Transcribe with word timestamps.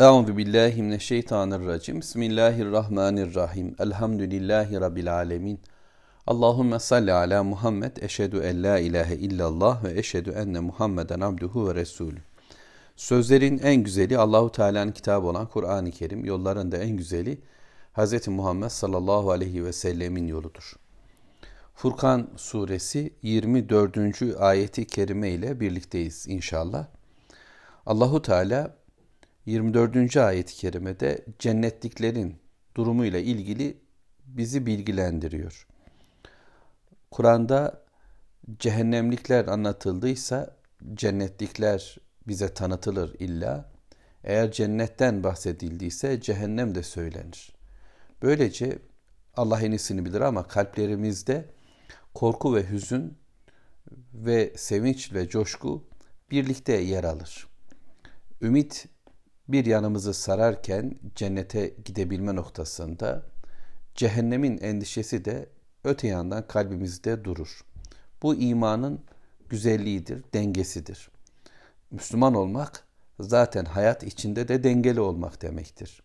Euzu 0.00 0.36
billahi 0.36 0.82
mineşşeytanirracim. 0.82 2.00
Bismillahirrahmanirrahim. 2.00 3.74
Elhamdülillahi 3.78 4.80
rabbil 4.80 5.14
alamin. 5.14 5.60
Allahumme 6.26 6.78
salli 6.78 7.12
ala 7.12 7.44
Muhammed. 7.44 7.96
Eşhedü 7.96 8.38
en 8.38 8.62
la 8.62 8.78
ilahe 8.78 9.16
illallah 9.16 9.84
ve 9.84 9.98
eşhedü 9.98 10.30
enne 10.30 10.60
Muhammeden 10.60 11.20
abduhu 11.20 11.68
ve 11.68 11.74
resulü. 11.74 12.18
Sözlerin 12.96 13.58
en 13.58 13.76
güzeli 13.76 14.18
Allahu 14.18 14.52
Teala'nın 14.52 14.92
kitabı 14.92 15.26
olan 15.26 15.46
Kur'an-ı 15.46 15.90
Kerim. 15.90 16.24
Yolların 16.24 16.72
da 16.72 16.76
en 16.76 16.96
güzeli 16.96 17.40
Hz. 17.96 18.28
Muhammed 18.28 18.68
sallallahu 18.68 19.30
aleyhi 19.30 19.64
ve 19.64 19.72
sellemin 19.72 20.26
yoludur. 20.26 20.74
Furkan 21.74 22.28
suresi 22.36 23.12
24. 23.22 24.22
ayeti 24.38 24.86
kerime 24.86 25.30
ile 25.30 25.60
birlikteyiz 25.60 26.28
inşallah. 26.28 26.86
Allahu 27.86 28.22
Teala 28.22 28.79
24. 29.50 30.16
ayet-i 30.16 30.54
kerimede 30.54 31.24
cennetliklerin 31.38 32.36
durumuyla 32.76 33.18
ilgili 33.18 33.80
bizi 34.24 34.66
bilgilendiriyor. 34.66 35.66
Kur'an'da 37.10 37.84
cehennemlikler 38.58 39.46
anlatıldıysa 39.46 40.56
cennetlikler 40.94 41.96
bize 42.28 42.54
tanıtılır 42.54 43.14
illa. 43.18 43.72
Eğer 44.24 44.52
cennetten 44.52 45.22
bahsedildiyse 45.22 46.20
cehennem 46.20 46.74
de 46.74 46.82
söylenir. 46.82 47.52
Böylece 48.22 48.78
Allah 49.36 49.60
en 49.60 49.70
iyisini 49.70 50.04
bilir 50.04 50.20
ama 50.20 50.46
kalplerimizde 50.48 51.44
korku 52.14 52.54
ve 52.54 52.70
hüzün 52.70 53.18
ve 54.14 54.52
sevinç 54.56 55.12
ve 55.12 55.28
coşku 55.28 55.84
birlikte 56.30 56.72
yer 56.72 57.04
alır. 57.04 57.48
Ümit 58.42 58.88
bir 59.52 59.64
yanımızı 59.64 60.14
sararken 60.14 60.94
cennete 61.14 61.74
gidebilme 61.84 62.36
noktasında 62.36 63.22
cehennemin 63.94 64.58
endişesi 64.58 65.24
de 65.24 65.48
öte 65.84 66.08
yandan 66.08 66.46
kalbimizde 66.46 67.24
durur. 67.24 67.64
Bu 68.22 68.34
imanın 68.34 69.00
güzelliğidir, 69.48 70.24
dengesidir. 70.34 71.10
Müslüman 71.90 72.34
olmak 72.34 72.84
zaten 73.20 73.64
hayat 73.64 74.02
içinde 74.02 74.48
de 74.48 74.64
dengeli 74.64 75.00
olmak 75.00 75.42
demektir. 75.42 76.02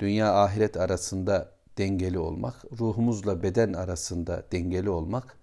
Dünya 0.00 0.34
ahiret 0.42 0.76
arasında 0.76 1.52
dengeli 1.78 2.18
olmak, 2.18 2.64
ruhumuzla 2.80 3.42
beden 3.42 3.72
arasında 3.72 4.42
dengeli 4.52 4.90
olmak, 4.90 5.36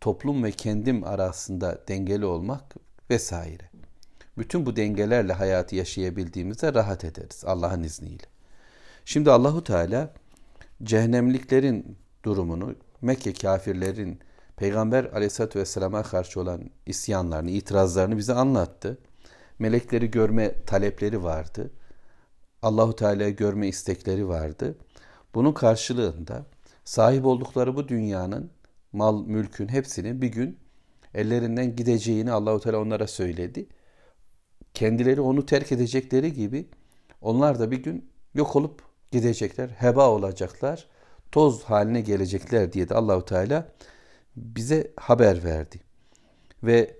toplum 0.00 0.44
ve 0.44 0.52
kendim 0.52 1.04
arasında 1.04 1.78
dengeli 1.88 2.26
olmak 2.26 2.74
vesaire. 3.10 3.75
Bütün 4.38 4.66
bu 4.66 4.76
dengelerle 4.76 5.32
hayatı 5.32 5.76
yaşayabildiğimizde 5.76 6.74
rahat 6.74 7.04
ederiz 7.04 7.42
Allah'ın 7.46 7.82
izniyle. 7.82 8.24
Şimdi 9.04 9.30
Allahu 9.30 9.64
Teala 9.64 10.14
cehennemliklerin 10.82 11.98
durumunu, 12.24 12.74
Mekke 13.02 13.32
kafirlerin 13.32 14.20
Peygamber 14.56 15.04
aleyhissalatü 15.04 15.58
vesselama 15.58 16.02
karşı 16.02 16.40
olan 16.40 16.70
isyanlarını, 16.86 17.50
itirazlarını 17.50 18.16
bize 18.16 18.34
anlattı. 18.34 18.98
Melekleri 19.58 20.10
görme 20.10 20.64
talepleri 20.64 21.22
vardı. 21.22 21.70
Allahu 22.62 22.96
Teala'yı 22.96 23.36
görme 23.36 23.68
istekleri 23.68 24.28
vardı. 24.28 24.78
Bunun 25.34 25.52
karşılığında 25.52 26.46
sahip 26.84 27.26
oldukları 27.26 27.76
bu 27.76 27.88
dünyanın 27.88 28.50
mal, 28.92 29.26
mülkün 29.26 29.68
hepsinin 29.68 30.22
bir 30.22 30.28
gün 30.28 30.58
ellerinden 31.14 31.76
gideceğini 31.76 32.32
Allahu 32.32 32.60
Teala 32.60 32.78
onlara 32.78 33.06
söyledi 33.06 33.66
kendileri 34.76 35.20
onu 35.20 35.46
terk 35.46 35.72
edecekleri 35.72 36.32
gibi 36.32 36.66
onlar 37.20 37.58
da 37.58 37.70
bir 37.70 37.82
gün 37.82 38.10
yok 38.34 38.56
olup 38.56 38.82
gidecekler, 39.10 39.68
heba 39.68 40.10
olacaklar, 40.10 40.86
toz 41.32 41.62
haline 41.62 42.00
gelecekler 42.00 42.72
diye 42.72 42.88
de 42.88 42.94
Allahu 42.94 43.24
Teala 43.24 43.68
bize 44.36 44.92
haber 44.96 45.44
verdi. 45.44 45.80
Ve 46.62 46.96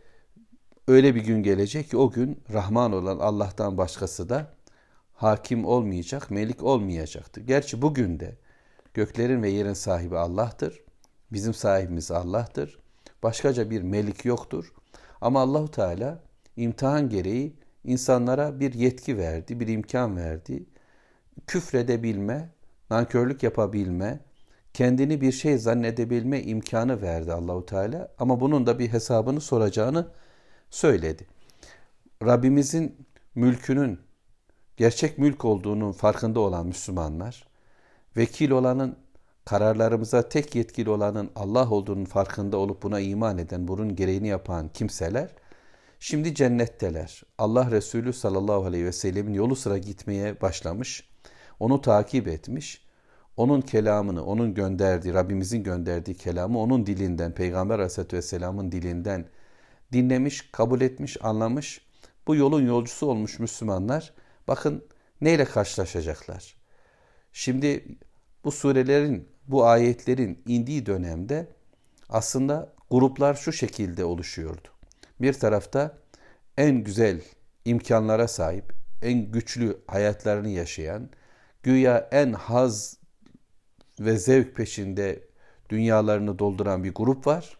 öyle 0.88 1.14
bir 1.14 1.20
gün 1.20 1.42
gelecek 1.42 1.90
ki 1.90 1.96
o 1.96 2.10
gün 2.10 2.42
Rahman 2.52 2.92
olan 2.92 3.18
Allah'tan 3.18 3.78
başkası 3.78 4.28
da 4.28 4.54
hakim 5.14 5.64
olmayacak, 5.64 6.30
melik 6.30 6.62
olmayacaktır. 6.62 7.42
Gerçi 7.42 7.82
bugün 7.82 8.20
de 8.20 8.36
göklerin 8.94 9.42
ve 9.42 9.50
yerin 9.50 9.72
sahibi 9.72 10.18
Allah'tır. 10.18 10.80
Bizim 11.32 11.54
sahibimiz 11.54 12.10
Allah'tır. 12.10 12.78
Başkaca 13.22 13.70
bir 13.70 13.82
melik 13.82 14.24
yoktur. 14.24 14.72
Ama 15.20 15.40
Allahu 15.40 15.70
Teala 15.70 16.22
imtihan 16.56 17.08
gereği 17.08 17.65
insanlara 17.86 18.60
bir 18.60 18.74
yetki 18.74 19.18
verdi, 19.18 19.60
bir 19.60 19.68
imkan 19.68 20.16
verdi. 20.16 20.66
Küfredebilme, 21.46 22.48
nankörlük 22.90 23.42
yapabilme, 23.42 24.20
kendini 24.72 25.20
bir 25.20 25.32
şey 25.32 25.58
zannedebilme 25.58 26.42
imkanı 26.42 27.02
verdi 27.02 27.32
Allahu 27.32 27.66
Teala 27.66 28.08
ama 28.18 28.40
bunun 28.40 28.66
da 28.66 28.78
bir 28.78 28.88
hesabını 28.92 29.40
soracağını 29.40 30.08
söyledi. 30.70 31.26
Rabbimizin 32.22 33.06
mülkünün 33.34 34.00
gerçek 34.76 35.18
mülk 35.18 35.44
olduğunun 35.44 35.92
farkında 35.92 36.40
olan 36.40 36.66
Müslümanlar, 36.66 37.48
vekil 38.16 38.50
olanın 38.50 38.96
kararlarımıza 39.44 40.28
tek 40.28 40.54
yetkili 40.54 40.90
olanın 40.90 41.30
Allah 41.36 41.70
olduğunun 41.70 42.04
farkında 42.04 42.56
olup 42.56 42.82
buna 42.82 43.00
iman 43.00 43.38
eden, 43.38 43.68
bunun 43.68 43.96
gereğini 43.96 44.28
yapan 44.28 44.68
kimseler 44.68 45.30
Şimdi 46.00 46.34
cennetteler. 46.34 47.22
Allah 47.38 47.70
Resulü 47.70 48.12
sallallahu 48.12 48.64
aleyhi 48.64 48.84
ve 48.84 48.92
sellemin 48.92 49.34
yolu 49.34 49.56
sıra 49.56 49.78
gitmeye 49.78 50.40
başlamış. 50.40 51.08
Onu 51.60 51.80
takip 51.80 52.28
etmiş. 52.28 52.86
Onun 53.36 53.60
kelamını, 53.60 54.24
onun 54.24 54.54
gönderdiği, 54.54 55.14
Rabbimizin 55.14 55.62
gönderdiği 55.62 56.14
kelamı 56.14 56.58
onun 56.58 56.86
dilinden, 56.86 57.34
Peygamber 57.34 57.74
aleyhissalatü 57.74 58.16
vesselamın 58.16 58.72
dilinden 58.72 59.28
dinlemiş, 59.92 60.50
kabul 60.52 60.80
etmiş, 60.80 61.16
anlamış. 61.20 61.80
Bu 62.26 62.36
yolun 62.36 62.66
yolcusu 62.66 63.06
olmuş 63.06 63.38
Müslümanlar 63.38 64.12
bakın 64.48 64.84
neyle 65.20 65.44
karşılaşacaklar. 65.44 66.56
Şimdi 67.32 67.98
bu 68.44 68.52
surelerin, 68.52 69.28
bu 69.48 69.66
ayetlerin 69.66 70.42
indiği 70.46 70.86
dönemde 70.86 71.48
aslında 72.08 72.72
gruplar 72.90 73.34
şu 73.34 73.52
şekilde 73.52 74.04
oluşuyordu. 74.04 74.75
Bir 75.20 75.32
tarafta 75.32 75.98
en 76.56 76.84
güzel 76.84 77.20
imkanlara 77.64 78.28
sahip, 78.28 78.72
en 79.02 79.32
güçlü 79.32 79.78
hayatlarını 79.86 80.48
yaşayan, 80.48 81.10
güya 81.62 82.08
en 82.12 82.32
haz 82.32 82.96
ve 84.00 84.18
zevk 84.18 84.56
peşinde 84.56 85.24
dünyalarını 85.70 86.38
dolduran 86.38 86.84
bir 86.84 86.94
grup 86.94 87.26
var. 87.26 87.58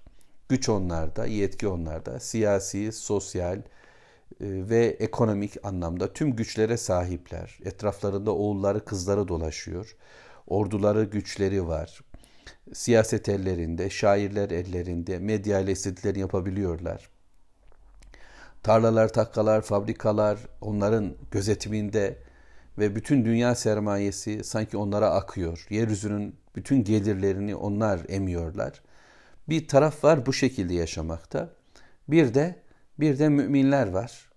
Güç 0.49 0.69
onlarda, 0.69 1.27
yetki 1.27 1.69
onlarda, 1.69 2.21
siyasi, 2.21 2.93
sosyal 2.93 3.59
e, 3.59 3.63
ve 4.41 4.87
ekonomik 4.87 5.67
anlamda 5.67 6.13
tüm 6.13 6.37
güçlere 6.37 6.77
sahipler. 6.77 7.59
Etraflarında 7.65 8.35
oğulları, 8.35 8.85
kızları 8.85 9.29
dolaşıyor. 9.29 9.97
Orduları, 10.47 11.05
güçleri 11.05 11.67
var. 11.67 12.01
Siyaset 12.73 13.29
ellerinde, 13.29 13.91
şairler 13.91 14.51
ellerinde, 14.51 15.19
medya 15.19 15.61
ile 15.61 15.73
istediklerini 15.73 16.21
yapabiliyorlar 16.21 17.16
tarlalar, 18.67 19.13
takkalar, 19.13 19.63
fabrikalar 19.63 20.39
onların 20.61 21.15
gözetiminde 21.31 22.19
ve 22.79 22.97
bütün 22.97 23.25
dünya 23.25 23.55
sermayesi 23.55 24.45
sanki 24.45 24.77
onlara 24.77 25.11
akıyor. 25.11 25.67
Yeryüzünün 25.71 26.37
bütün 26.57 26.85
gelirlerini 26.85 27.57
onlar 27.57 28.01
emiyorlar. 28.09 28.83
Bir 29.49 29.69
taraf 29.69 30.05
var 30.05 30.27
bu 30.27 30.33
şekilde 30.33 30.75
yaşamakta. 30.75 31.51
Bir 32.09 32.35
de 32.35 32.57
bir 33.01 33.19
de 33.19 33.29
müminler 33.29 33.89
var. 33.89 34.31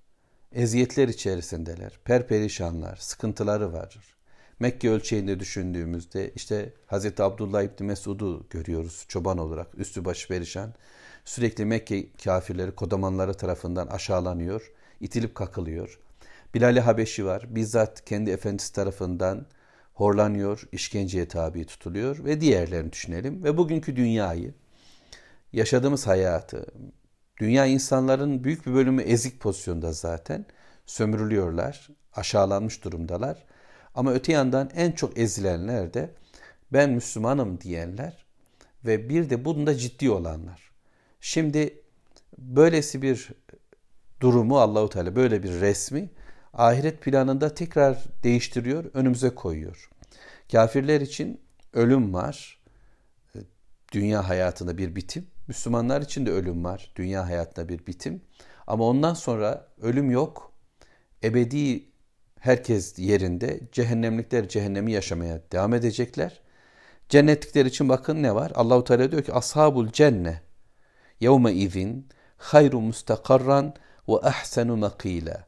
Eziyetler 0.51 1.07
içerisindeler. 1.07 1.99
Perperişanlar, 2.05 2.95
sıkıntıları 2.95 3.73
var. 3.73 3.99
Mekke 4.59 4.89
ölçeğinde 4.89 5.39
düşündüğümüzde 5.39 6.31
işte 6.35 6.73
Hazreti 6.85 7.23
Abdullah 7.23 7.63
İbni 7.63 7.85
Mesud'u 7.87 8.45
görüyoruz 8.49 9.05
çoban 9.07 9.37
olarak 9.37 9.67
üstü 9.77 10.05
başı 10.05 10.27
perişan. 10.27 10.73
Sürekli 11.25 11.65
Mekke 11.65 12.13
kafirleri, 12.23 12.71
kodamanları 12.71 13.33
tarafından 13.33 13.87
aşağılanıyor, 13.87 14.71
itilip 14.99 15.35
kakılıyor. 15.35 15.99
Bilal-i 16.53 16.79
Habeşi 16.79 17.25
var. 17.25 17.55
Bizzat 17.55 18.05
kendi 18.05 18.31
efendisi 18.31 18.73
tarafından 18.73 19.45
horlanıyor, 19.93 20.63
işkenceye 20.71 21.27
tabi 21.27 21.65
tutuluyor 21.65 22.25
ve 22.25 22.41
diğerlerini 22.41 22.91
düşünelim. 22.91 23.43
Ve 23.43 23.57
bugünkü 23.57 23.95
dünyayı, 23.95 24.53
yaşadığımız 25.53 26.07
hayatı, 26.07 26.65
dünya 27.39 27.65
insanların 27.65 28.43
büyük 28.43 28.65
bir 28.65 28.73
bölümü 28.73 29.01
ezik 29.01 29.39
pozisyonda 29.39 29.93
zaten. 29.93 30.45
Sömürülüyorlar, 30.85 31.89
aşağılanmış 32.13 32.83
durumdalar. 32.83 33.45
Ama 33.95 34.13
öte 34.13 34.31
yandan 34.31 34.69
en 34.75 34.91
çok 34.91 35.17
ezilenler 35.17 35.93
de 35.93 36.09
ben 36.73 36.89
Müslümanım 36.89 37.61
diyenler 37.61 38.25
ve 38.85 39.09
bir 39.09 39.29
de 39.29 39.45
bunda 39.45 39.77
ciddi 39.77 40.11
olanlar. 40.11 40.68
Şimdi 41.19 41.81
böylesi 42.37 43.01
bir 43.01 43.29
durumu 44.21 44.59
Allahu 44.59 44.89
Teala 44.89 45.15
böyle 45.15 45.43
bir 45.43 45.61
resmi 45.61 46.09
ahiret 46.53 47.01
planında 47.01 47.53
tekrar 47.53 48.03
değiştiriyor, 48.23 48.85
önümüze 48.93 49.29
koyuyor. 49.29 49.89
Kafirler 50.51 51.01
için 51.01 51.41
ölüm 51.73 52.13
var. 52.13 52.59
Dünya 53.91 54.29
hayatında 54.29 54.77
bir 54.77 54.95
bitim. 54.95 55.27
Müslümanlar 55.47 56.01
için 56.01 56.25
de 56.25 56.31
ölüm 56.31 56.63
var. 56.63 56.91
Dünya 56.95 57.25
hayatında 57.25 57.69
bir 57.69 57.87
bitim. 57.87 58.21
Ama 58.67 58.83
ondan 58.83 59.13
sonra 59.13 59.67
ölüm 59.81 60.11
yok. 60.11 60.51
Ebedi 61.23 61.85
herkes 62.39 62.99
yerinde. 62.99 63.59
Cehennemlikler 63.71 64.49
cehennemi 64.49 64.91
yaşamaya 64.91 65.41
devam 65.51 65.73
edecekler. 65.73 66.41
Cennetlikler 67.09 67.65
için 67.65 67.89
bakın 67.89 68.23
ne 68.23 68.35
var? 68.35 68.51
Allahu 68.55 68.83
Teala 68.83 69.11
diyor 69.11 69.23
ki 69.23 69.33
ashabul 69.33 69.87
cenne 69.87 70.41
yevme 71.19 71.53
izin 71.53 72.07
hayru 72.37 72.81
mustakarran 72.81 73.73
ve 74.07 74.13
ahsenu 74.13 74.77
makila. 74.77 75.45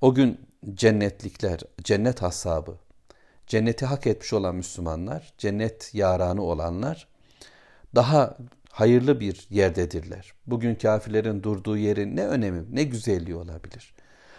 O 0.00 0.14
gün 0.14 0.40
cennetlikler, 0.74 1.60
cennet 1.82 2.22
hasabı, 2.22 2.78
cenneti 3.46 3.86
hak 3.86 4.06
etmiş 4.06 4.32
olan 4.32 4.54
Müslümanlar, 4.54 5.32
cennet 5.38 5.94
yaranı 5.94 6.42
olanlar 6.42 7.08
daha 7.94 8.36
hayırlı 8.70 9.20
bir 9.20 9.46
yerdedirler. 9.50 10.32
Bugün 10.46 10.74
kafirlerin 10.74 11.42
durduğu 11.42 11.76
yerin 11.76 12.16
ne 12.16 12.26
önemi, 12.26 12.64
ne 12.72 12.82
güzelliği 12.82 13.36
olabilir. 13.36 13.94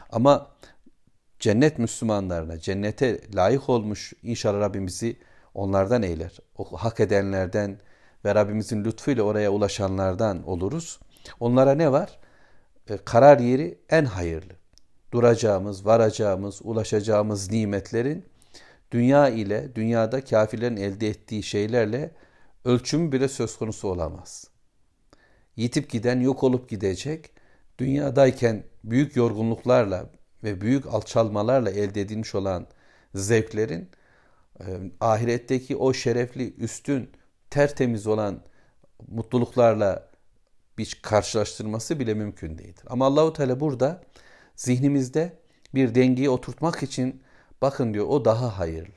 Ama 0.09 0.51
cennet 1.39 1.79
Müslümanlarına, 1.79 2.59
cennete 2.59 3.21
layık 3.35 3.69
olmuş 3.69 4.13
inşallah 4.23 4.59
Rabbimizi 4.59 5.17
onlardan 5.53 6.03
eyler. 6.03 6.37
O 6.57 6.77
hak 6.77 6.99
edenlerden 6.99 7.79
ve 8.25 8.36
Rabbimizin 8.36 8.83
lütfuyla 8.83 9.24
oraya 9.24 9.51
ulaşanlardan 9.51 10.48
oluruz. 10.48 11.00
Onlara 11.39 11.75
ne 11.75 11.92
var? 11.92 12.19
E, 12.89 12.98
karar 12.98 13.39
yeri 13.39 13.77
en 13.89 14.06
hayırlı. 14.06 14.54
Duracağımız, 15.12 15.86
varacağımız, 15.86 16.62
ulaşacağımız 16.63 17.51
nimetlerin 17.51 18.25
dünya 18.92 19.30
ile, 19.30 19.75
dünyada 19.75 20.24
kafirlerin 20.24 20.77
elde 20.77 21.07
ettiği 21.07 21.44
şeylerle 21.44 22.12
ölçümü 22.66 23.12
bile 23.12 23.27
söz 23.27 23.57
konusu 23.57 23.88
olamaz. 23.88 24.48
Yitip 25.56 25.89
giden 25.89 26.19
yok 26.19 26.44
olup 26.44 26.69
gidecek, 26.69 27.31
dünyadayken 27.77 28.63
büyük 28.83 29.16
yorgunluklarla 29.16 30.10
ve 30.44 30.62
büyük 30.62 30.88
alçalmalarla 30.88 31.69
elde 31.72 32.01
edilmiş 32.01 32.36
olan 32.36 32.68
zevklerin 33.16 33.89
e, 34.60 34.66
ahiretteki 35.00 35.75
o 35.75 35.94
şerefli, 35.94 36.56
üstün, 36.56 37.10
tertemiz 37.55 38.07
olan 38.07 38.41
mutluluklarla 39.07 40.09
bir 40.77 40.99
karşılaştırması 41.01 41.99
bile 41.99 42.13
mümkün 42.13 42.57
değildir. 42.57 42.83
Ama 42.87 43.05
Allahu 43.05 43.33
Teala 43.33 43.59
burada 43.59 44.03
zihnimizde 44.55 45.33
bir 45.73 45.95
dengeyi 45.95 46.29
oturtmak 46.29 46.83
için 46.83 47.23
bakın 47.61 47.93
diyor 47.93 48.05
o 48.07 48.25
daha 48.25 48.59
hayırlı. 48.59 48.93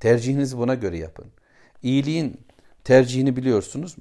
Tercihinizi 0.00 0.58
buna 0.58 0.74
göre 0.74 0.98
yapın. 0.98 1.26
İyiliğin 1.82 2.40
tercihini 2.84 3.36
biliyorsunuz. 3.36 3.96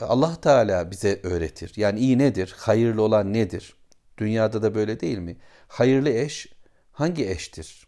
Allah 0.00 0.40
Teala 0.40 0.90
bize 0.90 1.20
öğretir. 1.22 1.72
Yani 1.76 2.00
iyi 2.00 2.18
nedir? 2.18 2.54
Hayırlı 2.58 3.02
olan 3.02 3.32
nedir? 3.32 3.76
Dünyada 4.18 4.62
da 4.62 4.74
böyle 4.74 5.00
değil 5.00 5.18
mi? 5.18 5.36
Hayırlı 5.68 6.10
eş 6.10 6.46
hangi 6.92 7.28
eştir? 7.28 7.86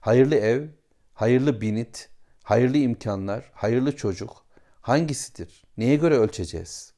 Hayırlı 0.00 0.34
ev, 0.34 0.68
hayırlı 1.14 1.60
binit, 1.60 2.15
hayırlı 2.46 2.78
imkanlar, 2.78 3.50
hayırlı 3.54 3.96
çocuk 3.96 4.44
hangisidir? 4.80 5.64
Neye 5.76 5.96
göre 5.96 6.16
ölçeceğiz? 6.16 6.92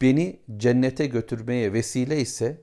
Beni 0.00 0.40
cennete 0.56 1.06
götürmeye 1.06 1.72
vesile 1.72 2.20
ise 2.20 2.62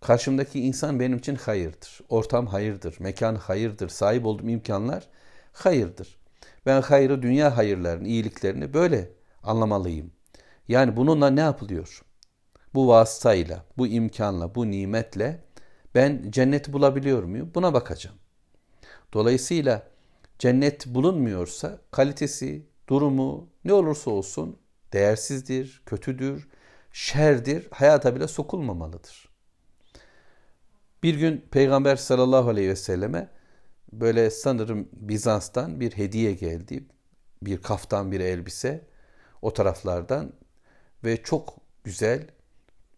karşımdaki 0.00 0.60
insan 0.60 1.00
benim 1.00 1.18
için 1.18 1.34
hayırdır. 1.34 2.00
Ortam 2.08 2.46
hayırdır, 2.46 2.96
mekan 3.00 3.34
hayırdır, 3.34 3.88
sahip 3.88 4.26
olduğum 4.26 4.48
imkanlar 4.48 5.08
hayırdır. 5.52 6.18
Ben 6.66 6.82
hayrı, 6.82 7.22
dünya 7.22 7.56
hayırlarını, 7.56 8.08
iyiliklerini 8.08 8.74
böyle 8.74 9.10
anlamalıyım. 9.42 10.10
Yani 10.68 10.96
bununla 10.96 11.30
ne 11.30 11.40
yapılıyor? 11.40 12.02
Bu 12.74 12.88
vasıtayla, 12.88 13.64
bu 13.78 13.86
imkanla, 13.86 14.54
bu 14.54 14.70
nimetle 14.70 15.44
ben 15.94 16.30
cenneti 16.30 16.72
bulabiliyor 16.72 17.22
muyum? 17.22 17.50
Buna 17.54 17.74
bakacağım. 17.74 18.16
Dolayısıyla 19.12 19.95
cennet 20.38 20.86
bulunmuyorsa 20.86 21.80
kalitesi, 21.90 22.66
durumu 22.88 23.48
ne 23.64 23.72
olursa 23.72 24.10
olsun 24.10 24.58
değersizdir, 24.92 25.82
kötüdür, 25.86 26.48
şerdir, 26.92 27.68
hayata 27.70 28.16
bile 28.16 28.28
sokulmamalıdır. 28.28 29.28
Bir 31.02 31.14
gün 31.14 31.44
Peygamber 31.50 31.96
sallallahu 31.96 32.48
aleyhi 32.48 32.68
ve 32.68 32.76
selleme 32.76 33.28
böyle 33.92 34.30
sanırım 34.30 34.88
Bizans'tan 34.92 35.80
bir 35.80 35.92
hediye 35.92 36.32
geldi. 36.32 36.84
Bir 37.42 37.62
kaftan, 37.62 38.12
bir 38.12 38.20
elbise 38.20 38.86
o 39.42 39.52
taraflardan 39.52 40.32
ve 41.04 41.22
çok 41.22 41.56
güzel, 41.84 42.26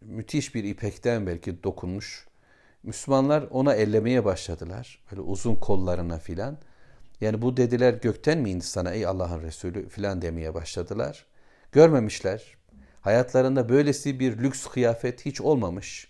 müthiş 0.01 0.55
bir 0.55 0.65
ipekten 0.65 1.27
belki 1.27 1.63
dokunmuş. 1.63 2.29
Müslümanlar 2.83 3.43
ona 3.51 3.75
ellemeye 3.75 4.25
başladılar. 4.25 5.05
Böyle 5.11 5.21
uzun 5.21 5.55
kollarına 5.55 6.19
filan. 6.19 6.59
Yani 7.21 7.43
bu 7.43 7.57
dediler 7.57 7.95
gökten 7.95 8.39
mi 8.39 8.51
indi 8.51 8.65
sana 8.65 8.91
ey 8.91 9.07
Allah'ın 9.07 9.43
Resulü 9.43 9.89
filan 9.89 10.23
demeye 10.23 10.55
başladılar. 10.55 11.27
Görmemişler. 11.73 12.57
Hayatlarında 13.01 13.69
böylesi 13.69 14.21
bir 14.21 14.39
lüks 14.39 14.67
kıyafet 14.67 15.27
hiç 15.27 15.41
olmamış. 15.41 16.09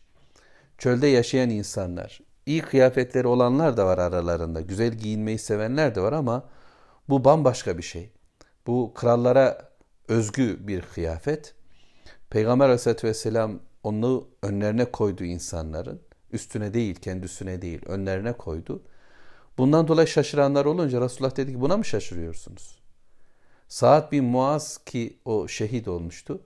Çölde 0.79 1.07
yaşayan 1.07 1.51
insanlar, 1.51 2.21
iyi 2.47 2.63
kıyafetleri 2.63 3.27
olanlar 3.27 3.77
da 3.77 3.87
var 3.87 3.99
aralarında. 3.99 4.61
Güzel 4.61 4.93
giyinmeyi 4.93 5.39
sevenler 5.39 5.95
de 5.95 6.01
var 6.01 6.13
ama 6.13 6.49
bu 7.09 7.25
bambaşka 7.25 7.79
bir 7.79 7.83
şey. 7.83 8.11
Bu 8.67 8.93
krallara 8.95 9.71
özgü 10.09 10.67
bir 10.67 10.83
kıyafet. 10.83 11.55
Peygamber 12.31 12.65
Aleyhisselatü 12.65 13.07
Vesselam 13.07 13.61
onu 13.83 14.29
önlerine 14.43 14.85
koydu 14.85 15.25
insanların. 15.25 16.01
Üstüne 16.33 16.75
değil, 16.75 16.95
kendi 16.95 17.25
üstüne 17.25 17.63
değil, 17.63 17.83
önlerine 17.87 18.33
koydu. 18.33 18.83
Bundan 19.59 19.89
dolayı 19.89 20.09
şaşıranlar 20.09 20.65
olunca 20.65 21.01
Resulullah 21.01 21.37
dedi 21.37 21.53
ki 21.53 21.61
buna 21.61 21.77
mı 21.77 21.85
şaşırıyorsunuz? 21.85 22.79
Saat 23.69 24.13
bin 24.13 24.25
Muaz 24.25 24.79
ki 24.79 25.19
o 25.25 25.49
şehit 25.49 25.89
olmuştu. 25.89 26.43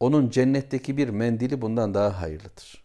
Onun 0.00 0.30
cennetteki 0.30 0.96
bir 0.96 1.08
mendili 1.08 1.60
bundan 1.60 1.94
daha 1.94 2.20
hayırlıdır. 2.20 2.84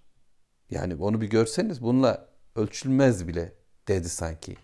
Yani 0.69 0.95
onu 0.95 1.21
bir 1.21 1.29
görseniz 1.29 1.81
bununla 1.81 2.27
ölçülmez 2.55 3.27
bile 3.27 3.53
dedi 3.87 4.09
sanki. 4.09 4.55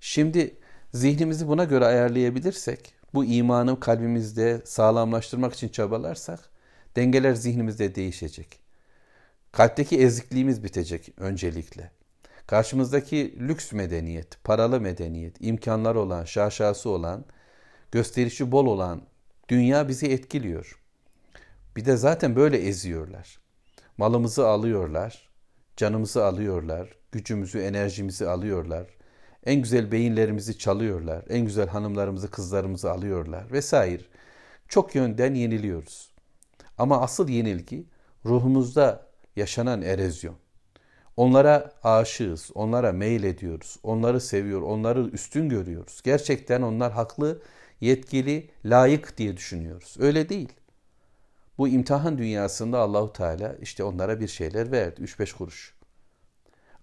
Şimdi 0.00 0.56
zihnimizi 0.94 1.48
buna 1.48 1.64
göre 1.64 1.84
ayarlayabilirsek, 1.84 2.94
bu 3.14 3.24
imanı 3.24 3.80
kalbimizde 3.80 4.62
sağlamlaştırmak 4.64 5.54
için 5.54 5.68
çabalarsak 5.68 6.40
dengeler 6.96 7.34
zihnimizde 7.34 7.94
değişecek. 7.94 8.58
Kalpteki 9.52 9.98
ezikliğimiz 9.98 10.64
bitecek 10.64 11.12
öncelikle. 11.16 11.95
Karşımızdaki 12.46 13.36
lüks 13.40 13.72
medeniyet, 13.72 14.44
paralı 14.44 14.80
medeniyet, 14.80 15.36
imkanlar 15.40 15.94
olan, 15.94 16.24
şaşası 16.24 16.90
olan, 16.90 17.24
gösterişi 17.92 18.52
bol 18.52 18.66
olan 18.66 19.02
dünya 19.48 19.88
bizi 19.88 20.06
etkiliyor. 20.06 20.80
Bir 21.76 21.84
de 21.84 21.96
zaten 21.96 22.36
böyle 22.36 22.58
eziyorlar. 22.58 23.38
Malımızı 23.98 24.48
alıyorlar, 24.48 25.28
canımızı 25.76 26.24
alıyorlar, 26.26 26.88
gücümüzü, 27.12 27.58
enerjimizi 27.58 28.28
alıyorlar. 28.28 28.86
En 29.46 29.62
güzel 29.62 29.92
beyinlerimizi 29.92 30.58
çalıyorlar, 30.58 31.24
en 31.28 31.44
güzel 31.44 31.68
hanımlarımızı, 31.68 32.30
kızlarımızı 32.30 32.90
alıyorlar 32.90 33.52
vesaire. 33.52 34.02
Çok 34.68 34.94
yönden 34.94 35.34
yeniliyoruz. 35.34 36.12
Ama 36.78 37.00
asıl 37.00 37.28
yenilgi 37.28 37.86
ruhumuzda 38.24 39.06
yaşanan 39.36 39.82
erozyon. 39.82 40.36
Onlara 41.16 41.72
aşığız, 41.82 42.50
onlara 42.54 42.92
meyil 42.92 43.22
ediyoruz, 43.24 43.76
onları 43.82 44.20
seviyor, 44.20 44.62
onları 44.62 45.00
üstün 45.00 45.48
görüyoruz. 45.48 46.00
Gerçekten 46.04 46.62
onlar 46.62 46.92
haklı, 46.92 47.42
yetkili, 47.80 48.50
layık 48.64 49.18
diye 49.18 49.36
düşünüyoruz. 49.36 49.96
Öyle 49.98 50.28
değil. 50.28 50.52
Bu 51.58 51.68
imtihan 51.68 52.18
dünyasında 52.18 52.78
Allahu 52.78 53.12
Teala 53.12 53.56
işte 53.62 53.84
onlara 53.84 54.20
bir 54.20 54.28
şeyler 54.28 54.72
verdi. 54.72 55.02
3-5 55.02 55.36
kuruş. 55.36 55.74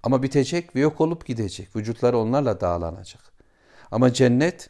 Ama 0.04 0.24
bitecek 0.24 0.76
ve 0.76 0.80
yok 0.80 1.02
olup 1.02 1.26
gidecek. 1.26 1.76
Vücutları 1.76 2.18
onlarla 2.18 2.62
dağlanacak. 2.62 3.22
Ama 3.92 4.14
cennet 4.14 4.70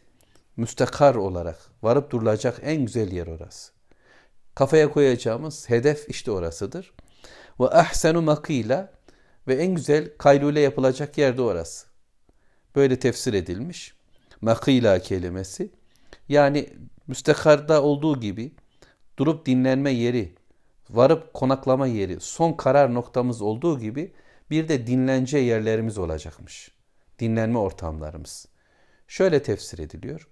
müstakar 0.56 1.14
olarak 1.14 1.58
varıp 1.82 2.10
durulacak 2.10 2.60
en 2.62 2.84
güzel 2.84 3.12
yer 3.12 3.26
orası. 3.26 3.72
Kafaya 4.54 4.92
koyacağımız 4.92 5.70
hedef 5.70 6.08
işte 6.08 6.30
orasıdır. 6.30 6.92
Ve 7.60 7.68
ahsenu 7.68 8.22
makila 8.22 8.93
ve 9.48 9.54
en 9.54 9.74
güzel 9.74 10.16
kaylule 10.18 10.60
yapılacak 10.60 11.18
yerde 11.18 11.42
orası. 11.42 11.86
Böyle 12.76 12.98
tefsir 12.98 13.34
edilmiş. 13.34 13.94
Makila 14.40 14.98
kelimesi. 14.98 15.70
Yani 16.28 16.68
müstekarda 17.06 17.82
olduğu 17.82 18.20
gibi 18.20 18.52
durup 19.18 19.46
dinlenme 19.46 19.90
yeri, 19.90 20.34
varıp 20.90 21.34
konaklama 21.34 21.86
yeri, 21.86 22.20
son 22.20 22.52
karar 22.52 22.94
noktamız 22.94 23.42
olduğu 23.42 23.78
gibi 23.78 24.12
Bir 24.50 24.68
de 24.68 24.86
dinlence 24.86 25.38
yerlerimiz 25.38 25.98
olacakmış. 25.98 26.70
Dinlenme 27.18 27.58
ortamlarımız. 27.58 28.46
Şöyle 29.08 29.42
tefsir 29.42 29.78
ediliyor. 29.78 30.28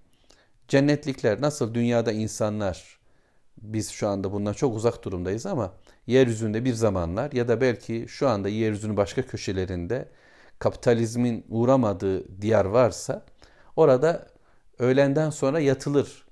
Cennetlikler 0.69 1.41
nasıl 1.41 1.75
dünyada 1.75 2.13
insanlar 2.13 2.99
biz 3.63 3.91
şu 3.91 4.09
anda 4.09 4.33
bundan 4.33 4.53
çok 4.53 4.77
uzak 4.77 5.05
durumdayız 5.05 5.47
ama 5.47 5.75
yeryüzünde 6.07 6.65
bir 6.65 6.75
zamanlar 6.75 7.33
ya 7.33 7.49
da 7.49 7.61
belki 7.61 8.07
şu 8.09 8.29
anda 8.29 8.49
yeryüzünün 8.49 8.97
başka 8.97 9.23
köşelerinde 9.23 10.09
kapitalizmin 10.59 11.47
uğramadığı 11.49 12.43
diyar 12.43 12.65
varsa 12.65 13.25
orada 13.77 14.27
öğlenden 14.79 15.31
sonra 15.31 15.61
yatılır. 15.61 16.27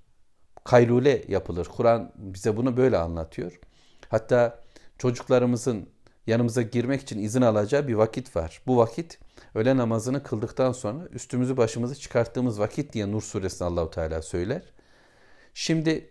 Kaylule 0.64 1.24
yapılır. 1.28 1.66
Kur'an 1.76 2.12
bize 2.16 2.56
bunu 2.56 2.76
böyle 2.76 2.98
anlatıyor. 2.98 3.60
Hatta 4.08 4.62
çocuklarımızın 4.98 5.88
yanımıza 6.26 6.62
girmek 6.62 7.00
için 7.00 7.18
izin 7.18 7.42
alacağı 7.42 7.88
bir 7.88 7.94
vakit 7.94 8.36
var. 8.36 8.62
Bu 8.66 8.76
vakit 8.76 9.18
öğle 9.54 9.76
namazını 9.76 10.22
kıldıktan 10.22 10.72
sonra 10.72 11.06
üstümüzü 11.06 11.56
başımızı 11.56 12.00
çıkarttığımız 12.00 12.60
vakit 12.60 12.92
diye 12.92 13.12
Nur 13.12 13.22
suresinde 13.22 13.64
Allahu 13.64 13.90
Teala 13.90 14.22
söyler. 14.22 14.62
Şimdi 15.54 16.10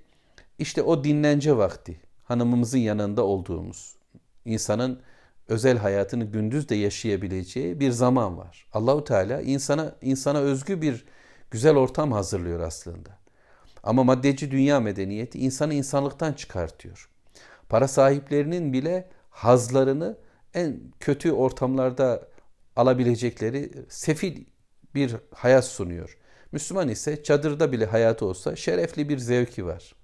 işte 0.60 0.82
o 0.82 1.04
dinlence 1.04 1.58
vakti 1.58 2.09
hanımımızın 2.30 2.78
yanında 2.78 3.24
olduğumuz 3.24 3.96
insanın 4.46 5.02
özel 5.48 5.78
hayatını 5.78 6.24
gündüz 6.24 6.70
de 6.70 6.76
yaşayabileceği 6.76 7.80
bir 7.80 7.92
zaman 7.92 8.38
var. 8.38 8.68
Allahu 8.74 9.04
Teala 9.04 9.42
insana 9.42 9.96
insana 10.02 10.40
özgü 10.40 10.82
bir 10.82 11.06
güzel 11.52 11.76
ortam 11.76 12.12
hazırlıyor 12.12 12.60
aslında. 12.60 13.10
Ama 13.84 14.04
maddeci 14.04 14.52
dünya 14.52 14.80
medeniyeti 14.80 15.40
insanı 15.40 15.74
insanlıktan 15.74 16.34
çıkartıyor. 16.34 17.10
Para 17.70 17.88
sahiplerinin 17.88 18.74
bile 18.74 19.10
hazlarını 19.30 20.18
en 20.54 20.80
kötü 21.00 21.32
ortamlarda 21.32 22.28
alabilecekleri 22.76 23.72
sefil 23.90 24.46
bir 24.96 25.16
hayat 25.36 25.66
sunuyor. 25.66 26.18
Müslüman 26.52 26.90
ise 26.90 27.24
çadırda 27.24 27.72
bile 27.72 27.86
hayatı 27.86 28.26
olsa 28.26 28.56
şerefli 28.56 29.10
bir 29.10 29.18
zevki 29.18 29.66
var. 29.66 29.96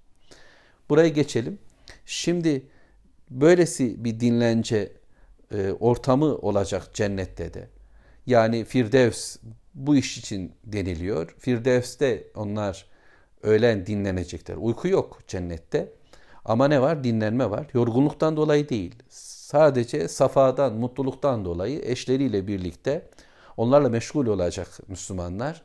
Buraya 0.90 1.10
geçelim. 1.10 1.60
Şimdi 2.06 2.68
böylesi 3.30 4.04
bir 4.04 4.20
dinlence 4.20 4.92
e, 5.52 5.72
ortamı 5.72 6.38
olacak 6.38 6.94
cennette 6.94 7.54
de. 7.54 7.68
Yani 8.26 8.66
Firdevs 8.66 9.38
bu 9.74 9.96
iş 9.96 10.18
için 10.18 10.52
deniliyor. 10.64 11.36
Firdevs'te 11.40 12.24
onlar 12.36 12.86
öğlen 13.44 13.86
dinlenecekler. 13.86 14.56
Uyku 14.56 14.88
yok 14.88 15.20
cennette. 15.28 15.94
Ama 16.46 16.68
ne 16.68 16.82
var? 16.82 17.04
Dinlenme 17.04 17.50
var. 17.50 17.68
Yorgunluktan 17.74 18.38
dolayı 18.38 18.70
değil. 18.70 18.96
Sadece 19.10 20.08
safadan, 20.08 20.74
mutluluktan 20.74 21.46
dolayı 21.46 21.82
eşleriyle 21.86 22.48
birlikte 22.48 23.10
onlarla 23.58 23.90
meşgul 23.90 24.28
olacak 24.28 24.68
Müslümanlar. 24.88 25.62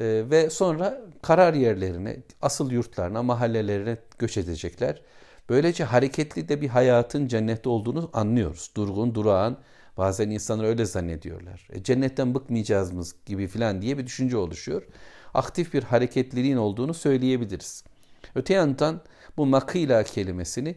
Ee, 0.00 0.22
ve 0.30 0.50
sonra 0.50 1.00
karar 1.22 1.54
yerlerine, 1.54 2.16
asıl 2.42 2.70
yurtlarına, 2.70 3.22
mahallelerine 3.22 3.96
göç 4.18 4.36
edecekler. 4.36 5.02
Böylece 5.48 5.84
hareketli 5.84 6.48
de 6.48 6.60
bir 6.60 6.68
hayatın 6.68 7.26
cennette 7.26 7.68
olduğunu 7.68 8.10
anlıyoruz. 8.12 8.70
Durgun, 8.76 9.14
durağan, 9.14 9.58
bazen 9.96 10.30
insanlar 10.30 10.64
öyle 10.64 10.84
zannediyorlar. 10.84 11.68
E, 11.70 11.82
cennetten 11.82 12.34
bıkmayacağız 12.34 12.92
mı 12.92 13.04
gibi 13.26 13.46
filan 13.46 13.82
diye 13.82 13.98
bir 13.98 14.06
düşünce 14.06 14.36
oluşuyor. 14.36 14.82
Aktif 15.34 15.74
bir 15.74 15.82
hareketliliğin 15.82 16.56
olduğunu 16.56 16.94
söyleyebiliriz. 16.94 17.84
Öte 18.34 18.54
yandan 18.54 19.00
bu 19.36 19.46
makıyla 19.46 20.02
kelimesini 20.02 20.76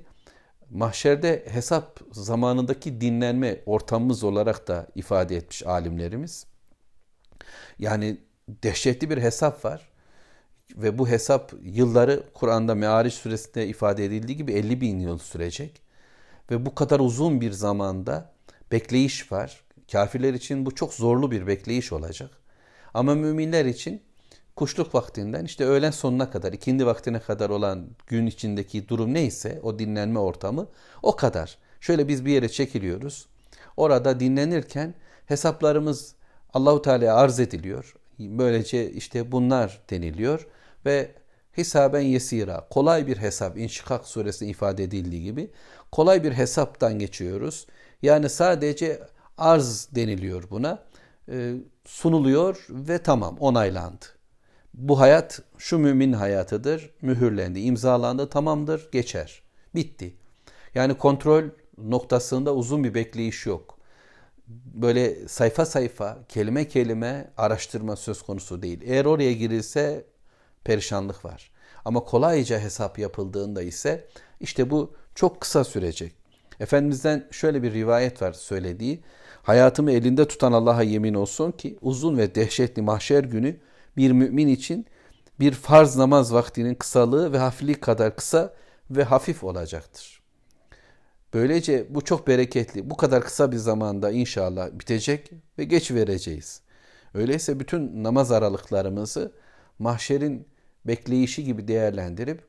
mahşerde 0.69 1.45
hesap 1.49 1.99
zamanındaki 2.11 3.01
dinlenme 3.01 3.61
ortamımız 3.65 4.23
olarak 4.23 4.67
da 4.67 4.87
ifade 4.95 5.35
etmiş 5.35 5.65
alimlerimiz. 5.65 6.45
Yani 7.79 8.17
dehşetli 8.49 9.09
bir 9.09 9.17
hesap 9.17 9.65
var. 9.65 9.94
Ve 10.75 10.97
bu 10.97 11.07
hesap 11.07 11.53
yılları 11.63 12.23
Kur'an'da 12.33 12.75
Meariç 12.75 13.13
suresinde 13.13 13.67
ifade 13.67 14.05
edildiği 14.05 14.37
gibi 14.37 14.53
50 14.53 14.81
bin 14.81 14.99
yıl 14.99 15.17
sürecek. 15.17 15.81
Ve 16.51 16.65
bu 16.65 16.75
kadar 16.75 16.99
uzun 16.99 17.41
bir 17.41 17.51
zamanda 17.51 18.31
bekleyiş 18.71 19.31
var. 19.31 19.63
Kafirler 19.91 20.33
için 20.33 20.65
bu 20.65 20.75
çok 20.75 20.93
zorlu 20.93 21.31
bir 21.31 21.47
bekleyiş 21.47 21.91
olacak. 21.91 22.29
Ama 22.93 23.15
müminler 23.15 23.65
için 23.65 24.01
kuşluk 24.55 24.95
vaktinden 24.95 25.45
işte 25.45 25.65
öğlen 25.65 25.91
sonuna 25.91 26.31
kadar, 26.31 26.53
ikindi 26.53 26.85
vaktine 26.85 27.19
kadar 27.19 27.49
olan 27.49 27.87
gün 28.07 28.25
içindeki 28.25 28.89
durum 28.89 29.13
neyse 29.13 29.59
o 29.63 29.79
dinlenme 29.79 30.19
ortamı 30.19 30.67
o 31.03 31.15
kadar. 31.15 31.57
Şöyle 31.81 32.07
biz 32.07 32.25
bir 32.25 32.31
yere 32.31 32.49
çekiliyoruz. 32.49 33.27
Orada 33.77 34.19
dinlenirken 34.19 34.93
hesaplarımız 35.25 36.15
Allahu 36.53 36.81
Teala'ya 36.81 37.15
arz 37.15 37.39
ediliyor. 37.39 37.95
Böylece 38.19 38.91
işte 38.91 39.31
bunlar 39.31 39.81
deniliyor 39.89 40.47
ve 40.85 41.11
hisaben 41.57 42.01
yesira 42.01 42.67
kolay 42.69 43.07
bir 43.07 43.17
hesap 43.17 43.57
İnşikak 43.57 44.07
suresinde 44.07 44.49
ifade 44.49 44.83
edildiği 44.83 45.23
gibi 45.23 45.51
kolay 45.91 46.23
bir 46.23 46.31
hesaptan 46.31 46.99
geçiyoruz. 46.99 47.67
Yani 48.01 48.29
sadece 48.29 49.01
arz 49.37 49.89
deniliyor 49.95 50.49
buna. 50.49 50.83
E, 51.29 51.53
sunuluyor 51.85 52.65
ve 52.69 52.97
tamam 52.97 53.37
onaylandı. 53.39 54.05
Bu 54.73 54.99
hayat 54.99 55.41
şu 55.57 55.77
mümin 55.77 56.13
hayatıdır. 56.13 56.93
Mühürlendi, 57.01 57.59
imzalandı, 57.59 58.29
tamamdır, 58.29 58.89
geçer. 58.91 59.41
Bitti. 59.75 60.15
Yani 60.75 60.97
kontrol 60.97 61.43
noktasında 61.77 62.55
uzun 62.55 62.83
bir 62.83 62.93
bekleyiş 62.93 63.45
yok. 63.45 63.77
Böyle 64.73 65.27
sayfa 65.27 65.65
sayfa, 65.65 66.17
kelime 66.29 66.67
kelime 66.67 67.31
araştırma 67.37 67.95
söz 67.95 68.21
konusu 68.21 68.61
değil. 68.61 68.81
Eğer 68.85 69.05
oraya 69.05 69.33
girilse 69.33 70.05
perişanlık 70.65 71.25
var. 71.25 71.51
Ama 71.85 71.99
kolayca 71.99 72.59
hesap 72.59 72.99
yapıldığında 72.99 73.61
ise 73.61 74.07
işte 74.39 74.69
bu 74.69 74.93
çok 75.15 75.41
kısa 75.41 75.63
sürecek. 75.63 76.15
Efendimizden 76.59 77.27
şöyle 77.31 77.63
bir 77.63 77.73
rivayet 77.73 78.21
var 78.21 78.33
söylediği. 78.33 79.03
Hayatımı 79.43 79.91
elinde 79.91 80.27
tutan 80.27 80.51
Allah'a 80.51 80.83
yemin 80.83 81.13
olsun 81.13 81.51
ki 81.51 81.77
uzun 81.81 82.17
ve 82.17 82.35
dehşetli 82.35 82.81
mahşer 82.81 83.23
günü 83.23 83.57
bir 83.97 84.11
mümin 84.11 84.47
için 84.47 84.85
bir 85.39 85.51
farz 85.51 85.95
namaz 85.95 86.33
vaktinin 86.33 86.75
kısalığı 86.75 87.33
ve 87.33 87.37
hafifliği 87.37 87.79
kadar 87.79 88.15
kısa 88.15 88.53
ve 88.91 89.03
hafif 89.03 89.43
olacaktır. 89.43 90.21
Böylece 91.33 91.87
bu 91.89 92.01
çok 92.01 92.27
bereketli. 92.27 92.89
Bu 92.89 92.97
kadar 92.97 93.23
kısa 93.23 93.51
bir 93.51 93.57
zamanda 93.57 94.11
inşallah 94.11 94.69
bitecek 94.71 95.31
ve 95.59 95.63
geç 95.63 95.91
vereceğiz. 95.91 96.61
Öyleyse 97.13 97.59
bütün 97.59 98.03
namaz 98.03 98.31
aralıklarımızı 98.31 99.31
mahşerin 99.79 100.47
bekleyişi 100.87 101.43
gibi 101.43 101.67
değerlendirip 101.67 102.41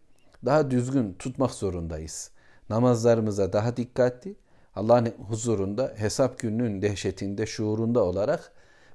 daha 0.45 0.71
düzgün 0.71 1.15
tutmak 1.19 1.51
zorundayız. 1.51 2.31
Namazlarımıza 2.71 3.53
daha 3.53 3.77
dikkatli, 3.77 4.37
Allah'ın 4.75 5.07
huzurunda 5.29 5.95
hesap 5.97 6.39
gününün 6.39 6.83
dehşetinde, 6.83 7.47
şuurunda 7.47 8.05
olarak 8.05 8.53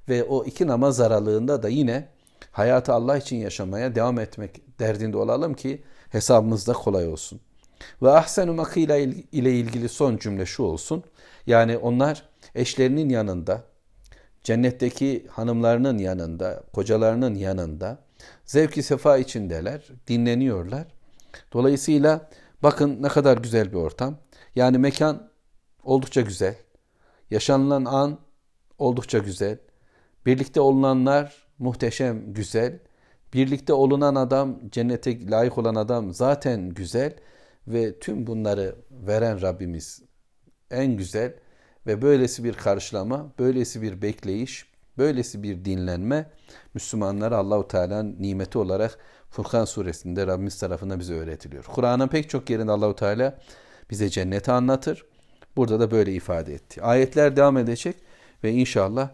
ve 0.08 0.24
o 0.24 0.44
iki 0.44 0.66
namaz 0.66 1.00
aralığında 1.00 1.62
da 1.62 1.68
yine 1.68 2.08
hayatı 2.50 2.92
Allah 2.92 3.16
için 3.16 3.36
yaşamaya 3.36 3.94
devam 3.94 4.18
etmek 4.18 4.78
derdinde 4.78 5.16
olalım 5.16 5.54
ki 5.54 5.82
hesabımız 6.08 6.66
da 6.66 6.72
kolay 6.72 7.08
olsun. 7.08 7.40
Ve 8.02 8.10
ahsenu 8.10 8.54
makıyla 8.54 8.96
ile 9.32 9.52
ilgili 9.52 9.88
son 9.88 10.16
cümle 10.16 10.46
şu 10.46 10.62
olsun. 10.62 11.04
Yani 11.46 11.78
onlar 11.78 12.28
eşlerinin 12.54 13.08
yanında, 13.08 13.64
cennetteki 14.44 15.26
hanımlarının 15.30 15.98
yanında, 15.98 16.62
kocalarının 16.72 17.34
yanında 17.34 17.98
zevki 18.44 18.82
sefa 18.82 19.18
içindeler, 19.18 19.88
dinleniyorlar. 20.08 20.86
Dolayısıyla 21.52 22.30
bakın 22.62 23.02
ne 23.02 23.08
kadar 23.08 23.38
güzel 23.38 23.72
bir 23.72 23.76
ortam. 23.76 24.18
Yani 24.54 24.78
mekan 24.78 25.30
oldukça 25.82 26.20
güzel. 26.20 26.56
Yaşanılan 27.30 27.84
an 27.84 28.18
oldukça 28.78 29.18
güzel. 29.18 29.58
Birlikte 30.26 30.60
olunanlar 30.60 31.46
muhteşem, 31.58 32.34
güzel. 32.34 32.78
Birlikte 33.34 33.72
olunan 33.72 34.14
adam, 34.14 34.70
cennete 34.70 35.30
layık 35.30 35.58
olan 35.58 35.74
adam 35.74 36.14
zaten 36.14 36.68
güzel 36.68 37.16
ve 37.66 37.98
tüm 37.98 38.26
bunları 38.26 38.76
veren 38.90 39.42
Rabbimiz 39.42 40.02
en 40.70 40.96
güzel 40.96 41.34
ve 41.86 42.02
böylesi 42.02 42.44
bir 42.44 42.54
karşılama, 42.54 43.32
böylesi 43.38 43.82
bir 43.82 44.02
bekleyiş, 44.02 44.71
böylesi 45.02 45.42
bir 45.42 45.64
dinlenme 45.64 46.30
Müslümanlara 46.74 47.36
Allahu 47.36 47.68
Teala'nın 47.68 48.16
nimeti 48.18 48.58
olarak 48.58 48.98
Furkan 49.30 49.64
suresinde 49.64 50.26
Rabbimiz 50.26 50.58
tarafından 50.58 51.00
bize 51.00 51.14
öğretiliyor. 51.14 51.64
Kur'an'ın 51.64 52.08
pek 52.08 52.30
çok 52.30 52.50
yerinde 52.50 52.72
Allahu 52.72 52.96
Teala 52.96 53.38
bize 53.90 54.08
cenneti 54.08 54.52
anlatır. 54.52 55.04
Burada 55.56 55.80
da 55.80 55.90
böyle 55.90 56.12
ifade 56.12 56.54
etti. 56.54 56.82
Ayetler 56.82 57.36
devam 57.36 57.58
edecek 57.58 57.96
ve 58.44 58.52
inşallah 58.52 59.10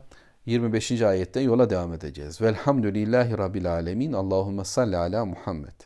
25. 0.47 1.03
ayetten 1.03 1.41
yola 1.41 1.71
devam 1.71 1.93
edeceğiz. 1.93 2.41
Velhamdülillahi 2.41 3.39
Rabbil 3.39 3.73
Alemin. 3.73 4.13
Allahümme 4.13 4.65
salli 4.65 4.97
ala 4.97 5.25
Muhammed. 5.25 5.81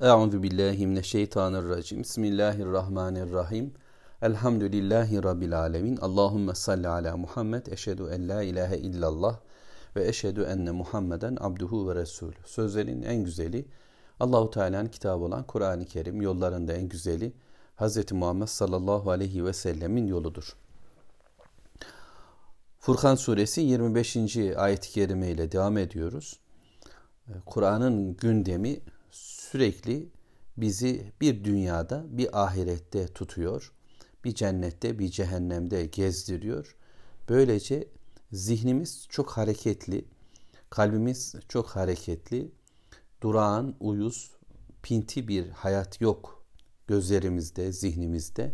Euzu 0.00 0.42
billahi 0.42 0.86
mineşşeytanirracim. 0.86 2.02
Bismillahirrahmanirrahim. 2.02 3.74
Elhamdülillahi 4.22 5.22
Rabbil 5.22 5.58
alemin. 5.58 5.96
Allahümme 5.96 6.54
salli 6.54 6.88
ala 6.88 7.16
Muhammed. 7.16 7.66
Eşhedü 7.66 8.08
en 8.12 8.28
la 8.28 8.42
ilahe 8.42 8.78
illallah 8.78 9.38
ve 9.96 10.08
eşhedü 10.08 10.42
enne 10.42 10.70
Muhammeden 10.70 11.36
abduhu 11.40 11.88
ve 11.88 11.94
resulü. 11.94 12.36
Sözlerin 12.44 13.02
en 13.02 13.24
güzeli 13.24 13.68
Allahu 14.20 14.50
Teala'nın 14.50 14.88
kitabı 14.88 15.24
olan 15.24 15.42
Kur'an-ı 15.42 15.84
Kerim 15.84 16.22
yollarında 16.22 16.72
en 16.72 16.88
güzeli 16.88 17.32
Hz. 17.76 18.12
Muhammed 18.12 18.46
sallallahu 18.46 19.10
aleyhi 19.10 19.44
ve 19.44 19.52
sellemin 19.52 20.06
yoludur. 20.06 20.56
Furkan 22.78 23.14
suresi 23.14 23.60
25. 23.60 24.16
ayet-i 24.56 24.90
kerime 24.90 25.30
ile 25.30 25.52
devam 25.52 25.78
ediyoruz. 25.78 26.40
Kur'an'ın 27.46 28.16
gündemi 28.16 28.80
sürekli 29.10 30.08
bizi 30.56 31.12
bir 31.20 31.44
dünyada 31.44 32.04
bir 32.08 32.44
ahirette 32.44 33.06
tutuyor. 33.08 33.75
Bir 34.26 34.34
cennette 34.34 34.98
bir 34.98 35.10
cehennemde 35.10 35.86
gezdiriyor. 35.86 36.76
Böylece 37.28 37.88
zihnimiz 38.32 39.06
çok 39.08 39.30
hareketli, 39.30 40.04
kalbimiz 40.70 41.34
çok 41.48 41.68
hareketli, 41.68 42.50
durağan, 43.22 43.74
uyuz, 43.80 44.30
pinti 44.82 45.28
bir 45.28 45.48
hayat 45.48 46.00
yok 46.00 46.44
gözlerimizde, 46.86 47.72
zihnimizde. 47.72 48.52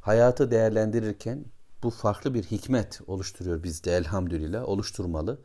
Hayatı 0.00 0.50
değerlendirirken 0.50 1.44
bu 1.82 1.90
farklı 1.90 2.34
bir 2.34 2.42
hikmet 2.42 3.00
oluşturuyor 3.06 3.62
bizde 3.62 3.96
elhamdülillah, 3.96 4.68
oluşturmalı. 4.68 5.40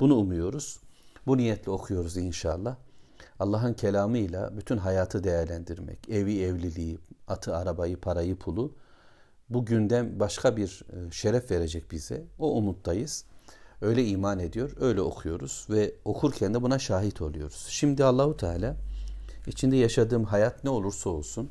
Bunu 0.00 0.16
umuyoruz. 0.16 0.80
Bu 1.26 1.36
niyetle 1.36 1.70
okuyoruz 1.70 2.16
inşallah. 2.16 2.76
Allah'ın 3.38 3.74
kelamıyla 3.74 4.56
bütün 4.56 4.76
hayatı 4.76 5.24
değerlendirmek, 5.24 6.08
evi 6.08 6.42
evliliği, 6.42 6.98
atı 7.28 7.56
arabayı, 7.56 8.00
parayı 8.00 8.36
pulu 8.36 8.74
bu 9.54 9.64
günden 9.64 10.20
başka 10.20 10.56
bir 10.56 10.84
e, 10.92 11.10
şeref 11.10 11.50
verecek 11.50 11.90
bize. 11.90 12.24
O 12.38 12.56
umuttayız. 12.56 13.24
Öyle 13.80 14.06
iman 14.06 14.38
ediyor, 14.38 14.70
öyle 14.80 15.00
okuyoruz 15.00 15.66
ve 15.70 15.94
okurken 16.04 16.54
de 16.54 16.62
buna 16.62 16.78
şahit 16.78 17.22
oluyoruz. 17.22 17.66
Şimdi 17.68 18.04
Allahu 18.04 18.36
Teala 18.36 18.76
içinde 19.46 19.76
yaşadığım 19.76 20.24
hayat 20.24 20.64
ne 20.64 20.70
olursa 20.70 21.10
olsun 21.10 21.50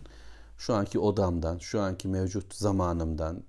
şu 0.58 0.74
anki 0.74 1.00
odamdan, 1.00 1.58
şu 1.58 1.82
anki 1.82 2.08
mevcut 2.08 2.56
zamanımdan, 2.56 3.44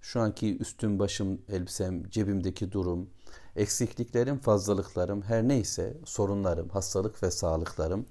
şu 0.00 0.20
anki 0.20 0.58
üstüm 0.58 0.98
başım, 0.98 1.42
elbisem, 1.48 2.10
cebimdeki 2.10 2.72
durum, 2.72 3.10
eksikliklerim, 3.56 4.38
fazlalıklarım, 4.38 5.22
her 5.22 5.48
neyse 5.48 5.96
sorunlarım, 6.04 6.68
hastalık 6.68 7.22
ve 7.22 7.30
sağlıklarım 7.30 8.06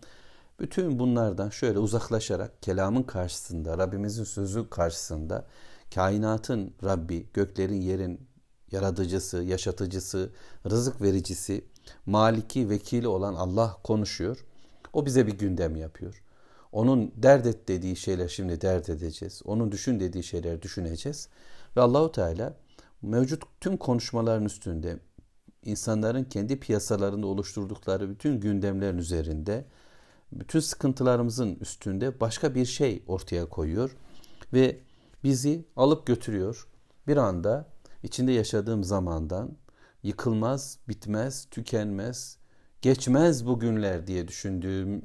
bütün 0.59 0.99
bunlardan 0.99 1.49
şöyle 1.49 1.79
uzaklaşarak 1.79 2.61
kelamın 2.61 3.03
karşısında, 3.03 3.77
Rabbimizin 3.77 4.23
sözü 4.23 4.69
karşısında 4.69 5.45
kainatın 5.95 6.73
Rabbi, 6.83 7.27
göklerin 7.33 7.81
yerin 7.81 8.27
yaratıcısı, 8.71 9.37
yaşatıcısı, 9.37 10.29
rızık 10.69 11.01
vericisi, 11.01 11.65
maliki, 12.05 12.69
vekili 12.69 13.07
olan 13.07 13.33
Allah 13.33 13.77
konuşuyor. 13.83 14.45
O 14.93 15.05
bize 15.05 15.27
bir 15.27 15.37
gündem 15.37 15.75
yapıyor. 15.75 16.23
Onun 16.71 17.13
dert 17.15 17.45
et 17.45 17.67
dediği 17.67 17.95
şeyler 17.95 18.27
şimdi 18.27 18.61
dert 18.61 18.89
edeceğiz. 18.89 19.41
Onun 19.45 19.71
düşün 19.71 19.99
dediği 19.99 20.23
şeyler 20.23 20.61
düşüneceğiz. 20.61 21.29
Ve 21.75 21.81
Allahu 21.81 22.11
Teala 22.11 22.53
mevcut 23.01 23.43
tüm 23.61 23.77
konuşmaların 23.77 24.45
üstünde 24.45 24.99
insanların 25.65 26.23
kendi 26.23 26.59
piyasalarında 26.59 27.27
oluşturdukları 27.27 28.09
bütün 28.09 28.39
gündemlerin 28.39 28.97
üzerinde 28.97 29.65
bütün 30.31 30.59
sıkıntılarımızın 30.59 31.55
üstünde 31.55 32.19
başka 32.19 32.55
bir 32.55 32.65
şey 32.65 33.03
ortaya 33.07 33.45
koyuyor 33.45 33.95
ve 34.53 34.79
bizi 35.27 35.65
alıp 35.75 36.07
götürüyor. 36.07 36.67
Bir 37.07 37.17
anda 37.17 37.65
içinde 38.03 38.31
yaşadığım 38.31 38.83
zamandan 38.83 39.57
yıkılmaz, 40.03 40.79
bitmez, 40.87 41.47
tükenmez, 41.51 42.37
geçmez 42.81 43.45
bu 43.45 43.59
günler 43.59 44.07
diye 44.07 44.27
düşündüğüm 44.27 45.01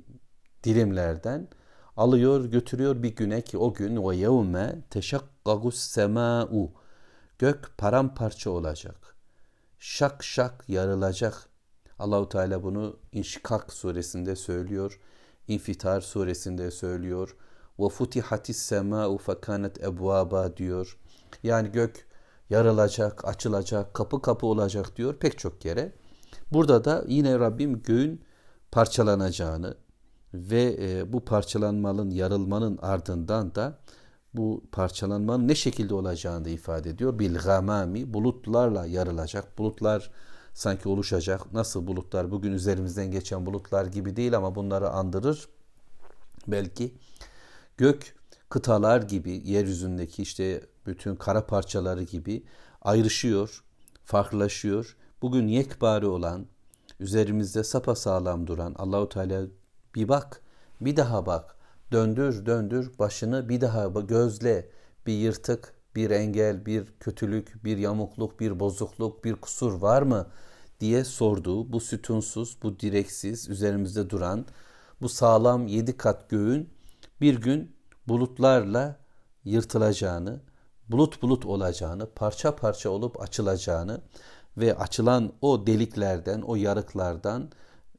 dilimlerden 0.64 1.48
alıyor 1.96 2.44
götürüyor 2.44 3.02
bir 3.02 3.16
güne 3.16 3.40
ki 3.40 3.58
o 3.58 3.74
gün 3.74 3.96
o 3.96 4.12
yevme 4.12 4.82
teşakkagus 4.90 5.78
sema'u 5.78 6.72
gök 7.38 7.78
paramparça 7.78 8.50
olacak. 8.50 9.16
Şak 9.78 10.24
şak 10.24 10.64
yarılacak. 10.68 11.48
Allahu 11.98 12.28
Teala 12.28 12.62
bunu 12.62 12.96
İnşikak 13.12 13.72
suresinde 13.72 14.36
söylüyor. 14.36 15.00
İnfitar 15.48 16.00
suresinde 16.00 16.70
söylüyor. 16.70 17.36
Ve 17.78 17.88
futihatis 17.88 18.56
sema'u 18.56 19.18
fekanet 19.18 19.84
ebvaba 19.84 20.56
diyor. 20.56 20.98
Yani 21.42 21.72
gök 21.72 22.06
yarılacak, 22.50 23.24
açılacak, 23.24 23.94
kapı 23.94 24.22
kapı 24.22 24.46
olacak 24.46 24.96
diyor 24.96 25.14
pek 25.14 25.38
çok 25.38 25.64
yere. 25.64 25.92
Burada 26.52 26.84
da 26.84 27.04
yine 27.08 27.38
Rabbim 27.38 27.82
göğün 27.82 28.24
parçalanacağını 28.70 29.74
ve 30.34 30.76
e, 30.80 31.12
bu 31.12 31.24
parçalanmanın, 31.24 32.10
yarılmanın 32.10 32.78
ardından 32.82 33.54
da 33.54 33.78
bu 34.34 34.64
parçalanmanın 34.72 35.48
ne 35.48 35.54
şekilde 35.54 35.94
olacağını 35.94 36.44
da 36.44 36.48
ifade 36.48 36.90
ediyor. 36.90 37.18
Bil 37.18 37.38
gamami 37.38 38.14
bulutlarla 38.14 38.86
yarılacak. 38.86 39.58
Bulutlar 39.58 40.10
sanki 40.54 40.88
oluşacak. 40.88 41.52
Nasıl 41.52 41.86
bulutlar 41.86 42.30
bugün 42.30 42.52
üzerimizden 42.52 43.10
geçen 43.10 43.46
bulutlar 43.46 43.86
gibi 43.86 44.16
değil 44.16 44.36
ama 44.36 44.54
bunları 44.54 44.90
andırır. 44.90 45.48
Belki 46.46 46.94
gök 47.82 48.14
kıtalar 48.48 49.02
gibi 49.02 49.42
yeryüzündeki 49.44 50.22
işte 50.22 50.60
bütün 50.86 51.16
kara 51.16 51.46
parçaları 51.46 52.02
gibi 52.02 52.44
ayrışıyor, 52.82 53.64
farklılaşıyor. 54.04 54.96
Bugün 55.22 55.48
yekbari 55.48 56.06
olan, 56.06 56.46
üzerimizde 57.00 57.64
sapa 57.64 57.94
duran 58.46 58.74
Allahu 58.78 59.08
Teala 59.08 59.46
bir 59.94 60.08
bak, 60.08 60.40
bir 60.80 60.96
daha 60.96 61.26
bak. 61.26 61.56
Döndür, 61.92 62.46
döndür 62.46 62.98
başını 62.98 63.48
bir 63.48 63.60
daha 63.60 63.86
gözle. 64.00 64.68
Bir 65.06 65.12
yırtık, 65.12 65.74
bir 65.96 66.10
engel, 66.10 66.66
bir 66.66 66.86
kötülük, 67.00 67.64
bir 67.64 67.78
yamukluk, 67.78 68.40
bir 68.40 68.60
bozukluk, 68.60 69.24
bir 69.24 69.34
kusur 69.34 69.72
var 69.72 70.02
mı 70.02 70.26
diye 70.80 71.04
sorduğu 71.04 71.72
bu 71.72 71.80
sütunsuz, 71.80 72.56
bu 72.62 72.80
direksiz, 72.80 73.48
üzerimizde 73.48 74.10
duran 74.10 74.46
bu 75.00 75.08
sağlam 75.08 75.66
yedi 75.66 75.96
kat 75.96 76.30
göğün 76.30 76.71
bir 77.22 77.40
gün 77.40 77.76
bulutlarla 78.08 78.98
yırtılacağını, 79.44 80.40
bulut 80.88 81.22
bulut 81.22 81.46
olacağını, 81.46 82.10
parça 82.10 82.56
parça 82.56 82.90
olup 82.90 83.20
açılacağını 83.20 84.00
ve 84.56 84.76
açılan 84.76 85.32
o 85.40 85.66
deliklerden, 85.66 86.42
o 86.42 86.56
yarıklardan 86.56 87.50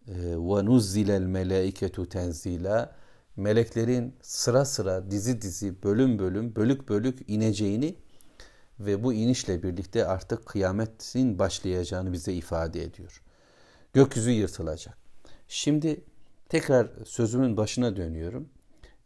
ve 0.08 0.66
nuzzilel 0.66 1.22
melaiketu 1.22 2.10
tenzila 2.10 2.96
meleklerin 3.36 4.16
sıra 4.22 4.66
sıra 4.66 5.12
dizi 5.12 5.42
dizi 5.42 5.84
bölüm 5.84 6.20
bölüm 6.20 6.56
bölük 6.56 6.90
bölük 6.90 7.30
ineceğini 7.30 7.96
ve 8.80 9.04
bu 9.04 9.14
inişle 9.14 9.64
birlikte 9.64 10.06
artık 10.06 10.46
kıyametin 10.46 11.40
başlayacağını 11.40 12.14
bize 12.14 12.34
ifade 12.34 12.84
ediyor. 12.84 13.22
Gökyüzü 13.94 14.32
yırtılacak. 14.32 14.98
Şimdi 15.48 16.04
tekrar 16.50 16.88
sözümün 17.06 17.58
başına 17.58 17.96
dönüyorum. 17.96 18.50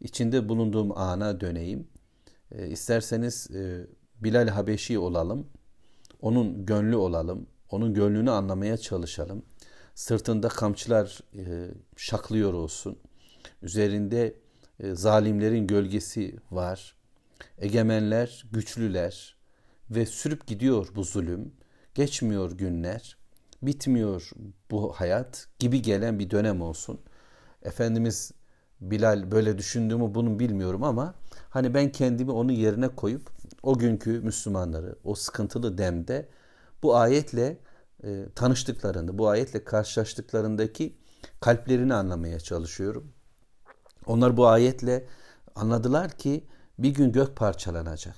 İçinde 0.00 0.48
bulunduğum 0.48 0.98
ana 0.98 1.40
döneyim. 1.40 1.88
E, 2.52 2.68
isterseniz 2.68 3.50
e, 3.50 3.86
Bilal 4.20 4.48
Habeşi 4.48 4.98
olalım. 4.98 5.48
Onun 6.20 6.66
gönlü 6.66 6.96
olalım. 6.96 7.46
Onun 7.70 7.94
gönlünü 7.94 8.30
anlamaya 8.30 8.76
çalışalım. 8.76 9.42
Sırtında 9.94 10.48
kamçılar 10.48 11.20
e, 11.36 11.70
şaklıyor 11.96 12.52
olsun. 12.52 12.98
Üzerinde 13.62 14.34
e, 14.80 14.94
zalimlerin 14.94 15.66
gölgesi 15.66 16.36
var. 16.50 16.96
Egemenler, 17.58 18.44
güçlüler 18.52 19.36
ve 19.90 20.06
sürüp 20.06 20.46
gidiyor 20.46 20.88
bu 20.94 21.04
zulüm. 21.04 21.52
Geçmiyor 21.94 22.52
günler. 22.52 23.18
Bitmiyor 23.62 24.30
bu 24.70 24.92
hayat 24.92 25.48
gibi 25.58 25.82
gelen 25.82 26.18
bir 26.18 26.30
dönem 26.30 26.62
olsun. 26.62 27.00
Efendimiz 27.62 28.32
Bilal 28.80 29.30
böyle 29.30 29.58
düşündüğümü 29.58 30.14
bunu 30.14 30.38
bilmiyorum 30.38 30.82
ama 30.82 31.14
hani 31.50 31.74
ben 31.74 31.92
kendimi 31.92 32.30
onun 32.30 32.52
yerine 32.52 32.88
koyup 32.88 33.30
o 33.62 33.78
günkü 33.78 34.20
Müslümanları 34.20 34.96
o 35.04 35.14
sıkıntılı 35.14 35.78
demde 35.78 36.28
bu 36.82 36.96
ayetle 36.96 37.58
e, 38.04 38.26
tanıştıklarında, 38.34 39.18
bu 39.18 39.28
ayetle 39.28 39.64
karşılaştıklarındaki 39.64 40.98
kalplerini 41.40 41.94
anlamaya 41.94 42.40
çalışıyorum. 42.40 43.12
Onlar 44.06 44.36
bu 44.36 44.46
ayetle 44.46 45.06
anladılar 45.54 46.10
ki 46.10 46.46
bir 46.78 46.94
gün 46.94 47.12
gök 47.12 47.36
parçalanacak. 47.36 48.16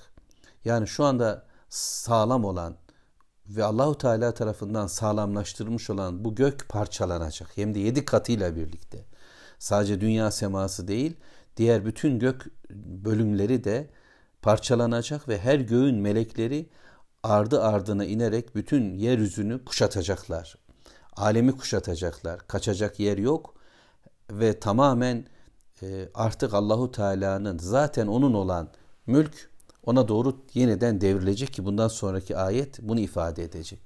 Yani 0.65 0.87
şu 0.87 1.05
anda 1.05 1.47
sağlam 1.69 2.45
olan 2.45 2.77
ve 3.49 3.65
Allahu 3.65 3.99
Teala 3.99 4.35
tarafından 4.35 4.87
sağlamlaştırılmış 4.87 5.91
olan 5.91 6.25
bu 6.25 6.35
gök 6.35 6.69
parçalanacak. 6.69 7.57
Hem 7.57 7.75
de 7.75 7.79
yedi 7.79 8.05
katıyla 8.05 8.57
birlikte. 8.57 9.05
Sadece 9.61 10.01
dünya 10.01 10.31
seması 10.31 10.89
değil, 10.89 11.17
diğer 11.57 11.85
bütün 11.85 12.19
gök 12.19 12.47
bölümleri 13.05 13.65
de 13.65 13.91
parçalanacak 14.43 15.29
ve 15.29 15.39
her 15.39 15.59
göğün 15.59 15.97
melekleri 15.97 16.71
ardı 17.23 17.63
ardına 17.63 18.05
inerek 18.05 18.55
bütün 18.55 18.95
yeryüzünü 18.95 19.65
kuşatacaklar. 19.65 20.57
Alemi 21.17 21.57
kuşatacaklar. 21.57 22.41
Kaçacak 22.49 23.01
yer 23.01 23.19
yok 23.19 23.55
ve 24.31 24.61
tamamen 24.61 25.27
e, 25.83 26.09
artık 26.15 26.55
Allahu 26.55 26.93
Teala'nın 26.93 27.59
zaten 27.59 28.07
onun 28.07 28.35
olan 28.35 28.69
mülk 29.07 29.51
ona 29.83 30.09
doğru 30.09 30.37
yeniden 30.55 31.01
devrilecek 31.01 31.53
ki 31.53 31.65
bundan 31.65 31.89
sonraki 31.89 32.37
ayet 32.37 32.79
bunu 32.83 33.01
ifade 33.01 33.45
edecek. 33.45 33.81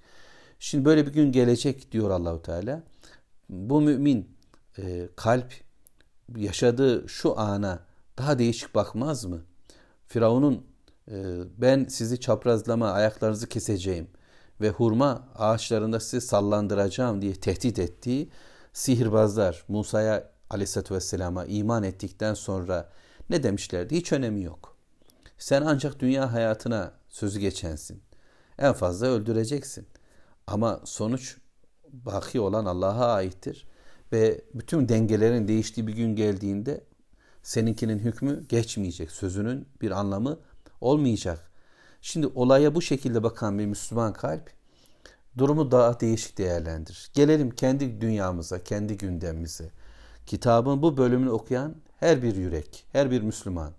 Şimdi 0.58 0.84
böyle 0.84 1.06
bir 1.06 1.12
gün 1.12 1.32
gelecek 1.32 1.92
diyor 1.92 2.10
Allahu 2.10 2.42
Teala. 2.42 2.82
Bu 3.48 3.80
mümin 3.80 4.36
e, 4.78 5.08
kalp 5.16 5.63
yaşadığı 6.36 7.08
şu 7.08 7.38
ana 7.38 7.78
daha 8.18 8.38
değişik 8.38 8.74
bakmaz 8.74 9.24
mı? 9.24 9.42
Firavun'un 10.06 10.66
e, 11.10 11.14
ben 11.58 11.84
sizi 11.84 12.20
çaprazlama 12.20 12.90
ayaklarınızı 12.90 13.48
keseceğim 13.48 14.08
ve 14.60 14.70
hurma 14.70 15.28
ağaçlarında 15.34 16.00
sizi 16.00 16.26
sallandıracağım 16.26 17.22
diye 17.22 17.34
tehdit 17.34 17.78
ettiği 17.78 18.30
sihirbazlar 18.72 19.64
Musa'ya 19.68 20.30
aleyhissalatü 20.50 20.94
vesselama 20.94 21.44
iman 21.44 21.82
ettikten 21.82 22.34
sonra 22.34 22.88
ne 23.30 23.42
demişlerdi? 23.42 23.96
Hiç 23.96 24.12
önemi 24.12 24.42
yok. 24.42 24.76
Sen 25.38 25.62
ancak 25.62 26.00
dünya 26.00 26.32
hayatına 26.32 26.92
sözü 27.08 27.40
geçensin. 27.40 28.02
En 28.58 28.72
fazla 28.72 29.06
öldüreceksin. 29.06 29.86
Ama 30.46 30.80
sonuç 30.84 31.36
baki 31.92 32.40
olan 32.40 32.64
Allah'a 32.64 33.12
aittir. 33.14 33.66
Ve 34.12 34.40
bütün 34.54 34.88
dengelerin 34.88 35.48
değiştiği 35.48 35.86
bir 35.86 35.92
gün 35.92 36.16
geldiğinde 36.16 36.84
seninkinin 37.42 37.98
hükmü 37.98 38.44
geçmeyecek. 38.48 39.10
Sözünün 39.10 39.68
bir 39.80 39.90
anlamı 39.90 40.38
olmayacak. 40.80 41.50
Şimdi 42.02 42.26
olaya 42.26 42.74
bu 42.74 42.82
şekilde 42.82 43.22
bakan 43.22 43.58
bir 43.58 43.66
Müslüman 43.66 44.12
kalp 44.12 44.50
durumu 45.38 45.70
daha 45.70 46.00
değişik 46.00 46.38
değerlendirir. 46.38 47.10
Gelelim 47.14 47.50
kendi 47.50 48.00
dünyamıza, 48.00 48.64
kendi 48.64 48.96
gündemimize. 48.96 49.70
Kitabın 50.26 50.82
bu 50.82 50.96
bölümünü 50.96 51.30
okuyan 51.30 51.74
her 51.96 52.22
bir 52.22 52.36
yürek, 52.36 52.86
her 52.92 53.10
bir 53.10 53.22
Müslüman 53.22 53.72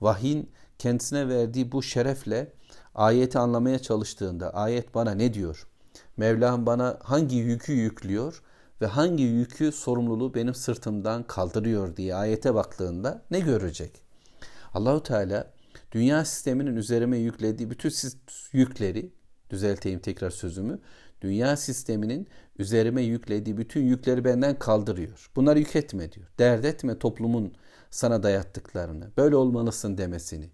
vahyin 0.00 0.50
kendisine 0.78 1.28
verdiği 1.28 1.72
bu 1.72 1.82
şerefle 1.82 2.52
ayeti 2.94 3.38
anlamaya 3.38 3.78
çalıştığında 3.78 4.54
ayet 4.54 4.94
bana 4.94 5.10
ne 5.10 5.34
diyor? 5.34 5.66
Mevlam 6.16 6.66
bana 6.66 6.98
hangi 7.02 7.36
yükü 7.36 7.72
yüklüyor 7.72 8.42
ve 8.80 8.86
hangi 8.86 9.24
yükü 9.24 9.72
sorumluluğu 9.72 10.34
benim 10.34 10.54
sırtımdan 10.54 11.22
kaldırıyor 11.22 11.96
diye 11.96 12.14
ayete 12.14 12.54
baktığında 12.54 13.22
ne 13.30 13.40
görecek? 13.40 13.92
Allahu 14.74 15.02
Teala 15.02 15.52
dünya 15.92 16.24
sisteminin 16.24 16.76
üzerime 16.76 17.18
yüklediği 17.18 17.70
bütün 17.70 17.92
yükleri 18.52 19.12
düzelteyim 19.50 20.00
tekrar 20.00 20.30
sözümü. 20.30 20.78
Dünya 21.20 21.56
sisteminin 21.56 22.28
üzerime 22.58 23.02
yüklediği 23.02 23.56
bütün 23.56 23.82
yükleri 23.82 24.24
benden 24.24 24.58
kaldırıyor. 24.58 25.30
Bunları 25.36 25.58
yük 25.58 25.76
etme 25.76 26.12
diyor. 26.12 26.26
Dert 26.38 26.64
etme 26.64 26.98
toplumun 26.98 27.52
sana 27.90 28.22
dayattıklarını. 28.22 29.10
Böyle 29.16 29.36
olmalısın 29.36 29.98
demesini. 29.98 30.50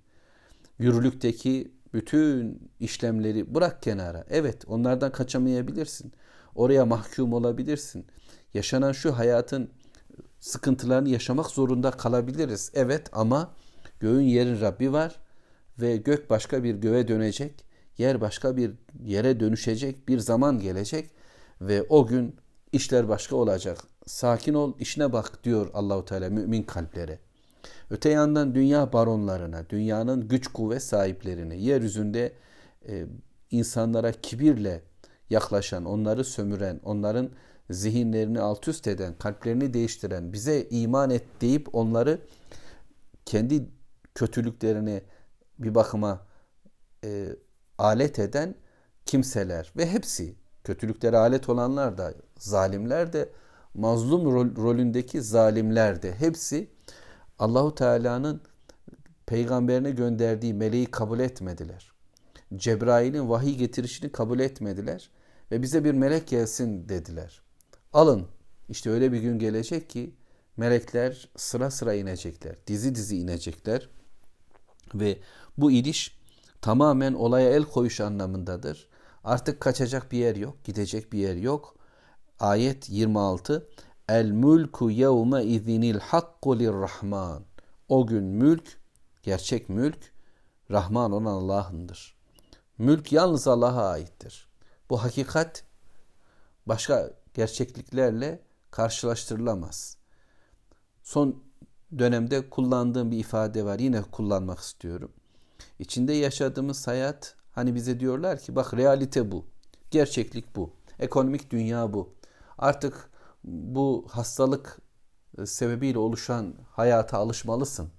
Yürürlükteki 0.78 1.72
bütün 1.94 2.62
işlemleri 2.80 3.54
bırak 3.54 3.82
kenara. 3.82 4.24
Evet 4.30 4.64
onlardan 4.66 5.12
kaçamayabilirsin. 5.12 6.12
Oraya 6.54 6.86
mahkum 6.86 7.32
olabilirsin. 7.32 8.06
Yaşanan 8.54 8.92
şu 8.92 9.18
hayatın 9.18 9.70
sıkıntılarını 10.40 11.08
yaşamak 11.08 11.46
zorunda 11.46 11.90
kalabiliriz. 11.90 12.70
Evet 12.74 13.08
ama 13.12 13.54
göğün 14.00 14.22
yerin 14.22 14.60
Rabbi 14.60 14.92
var 14.92 15.20
ve 15.80 15.96
gök 15.96 16.30
başka 16.30 16.64
bir 16.64 16.74
göğe 16.74 17.08
dönecek. 17.08 17.64
Yer 17.98 18.20
başka 18.20 18.56
bir 18.56 18.72
yere 19.04 19.40
dönüşecek. 19.40 20.08
Bir 20.08 20.18
zaman 20.18 20.58
gelecek 20.58 21.10
ve 21.60 21.82
o 21.82 22.06
gün 22.06 22.36
işler 22.72 23.08
başka 23.08 23.36
olacak. 23.36 23.78
Sakin 24.06 24.54
ol, 24.54 24.74
işine 24.78 25.12
bak 25.12 25.44
diyor 25.44 25.70
Allahu 25.74 26.04
Teala 26.04 26.30
mümin 26.30 26.62
kalplere. 26.62 27.18
Öte 27.90 28.08
yandan 28.08 28.54
dünya 28.54 28.92
baronlarına, 28.92 29.68
dünyanın 29.70 30.28
güç 30.28 30.48
kuvvet 30.48 30.82
sahiplerine, 30.82 31.56
yeryüzünde 31.56 32.32
e, 32.88 33.06
insanlara 33.50 34.12
kibirle 34.12 34.82
yaklaşan, 35.32 35.84
onları 35.84 36.24
sömüren, 36.24 36.80
onların 36.84 37.30
zihinlerini 37.70 38.40
alt 38.40 38.68
üst 38.68 38.86
eden, 38.86 39.14
kalplerini 39.18 39.74
değiştiren, 39.74 40.32
bize 40.32 40.66
iman 40.70 41.10
et 41.10 41.24
deyip 41.40 41.74
onları 41.74 42.18
kendi 43.24 43.68
kötülüklerini 44.14 45.02
bir 45.58 45.74
bakıma 45.74 46.26
e, 47.04 47.28
alet 47.78 48.18
eden 48.18 48.54
kimseler 49.06 49.72
ve 49.76 49.90
hepsi 49.90 50.34
kötülüklere 50.64 51.16
alet 51.16 51.48
olanlar 51.48 51.98
da 51.98 52.14
zalimler 52.38 53.12
de 53.12 53.28
mazlum 53.74 54.32
rol, 54.32 54.56
rolündeki 54.56 55.22
zalimler 55.22 56.02
de 56.02 56.14
hepsi 56.14 56.70
Allahu 57.38 57.74
Teala'nın 57.74 58.40
peygamberine 59.26 59.90
gönderdiği 59.90 60.54
meleği 60.54 60.86
kabul 60.86 61.20
etmediler. 61.20 61.92
Cebrail'in 62.56 63.28
vahiy 63.28 63.56
getirişini 63.56 64.12
kabul 64.12 64.40
etmediler 64.40 65.10
ve 65.52 65.62
bize 65.62 65.84
bir 65.84 65.94
melek 65.94 66.28
gelsin 66.28 66.88
dediler. 66.88 67.42
Alın 67.92 68.26
işte 68.68 68.90
öyle 68.90 69.12
bir 69.12 69.20
gün 69.20 69.38
gelecek 69.38 69.90
ki 69.90 70.14
melekler 70.56 71.28
sıra 71.36 71.70
sıra 71.70 71.94
inecekler, 71.94 72.56
dizi 72.66 72.94
dizi 72.94 73.18
inecekler 73.18 73.88
ve 74.94 75.18
bu 75.58 75.70
iniş 75.70 76.18
tamamen 76.60 77.14
olaya 77.14 77.50
el 77.50 77.64
koyuş 77.64 78.00
anlamındadır. 78.00 78.88
Artık 79.24 79.60
kaçacak 79.60 80.12
bir 80.12 80.18
yer 80.18 80.36
yok, 80.36 80.64
gidecek 80.64 81.12
bir 81.12 81.18
yer 81.18 81.36
yok. 81.36 81.76
Ayet 82.40 82.90
26 82.90 83.68
El 84.08 84.30
mulku 84.30 84.90
yevme 84.90 85.44
izinil 85.44 85.98
hakku 85.98 86.58
lirrahman. 86.58 87.44
O 87.88 88.06
gün 88.06 88.24
mülk, 88.24 88.80
gerçek 89.22 89.68
mülk, 89.68 90.12
Rahman 90.70 91.12
olan 91.12 91.32
Allah'ındır. 91.32 92.16
Mülk 92.78 93.12
yalnız 93.12 93.48
Allah'a 93.48 93.88
aittir. 93.88 94.51
Bu 94.90 95.02
hakikat 95.02 95.64
başka 96.66 97.10
gerçekliklerle 97.34 98.42
karşılaştırılamaz. 98.70 99.96
Son 101.02 101.42
dönemde 101.98 102.50
kullandığım 102.50 103.10
bir 103.10 103.18
ifade 103.18 103.64
var. 103.64 103.78
Yine 103.78 104.02
kullanmak 104.02 104.58
istiyorum. 104.58 105.12
İçinde 105.78 106.12
yaşadığımız 106.12 106.86
hayat 106.86 107.36
hani 107.52 107.74
bize 107.74 108.00
diyorlar 108.00 108.38
ki 108.38 108.56
bak 108.56 108.74
realite 108.74 109.32
bu. 109.32 109.44
Gerçeklik 109.90 110.56
bu. 110.56 110.70
Ekonomik 110.98 111.50
dünya 111.50 111.92
bu. 111.92 112.14
Artık 112.58 113.10
bu 113.44 114.06
hastalık 114.10 114.78
e, 115.38 115.46
sebebiyle 115.46 115.98
oluşan 115.98 116.54
hayata 116.70 117.18
alışmalısın. 117.18 117.90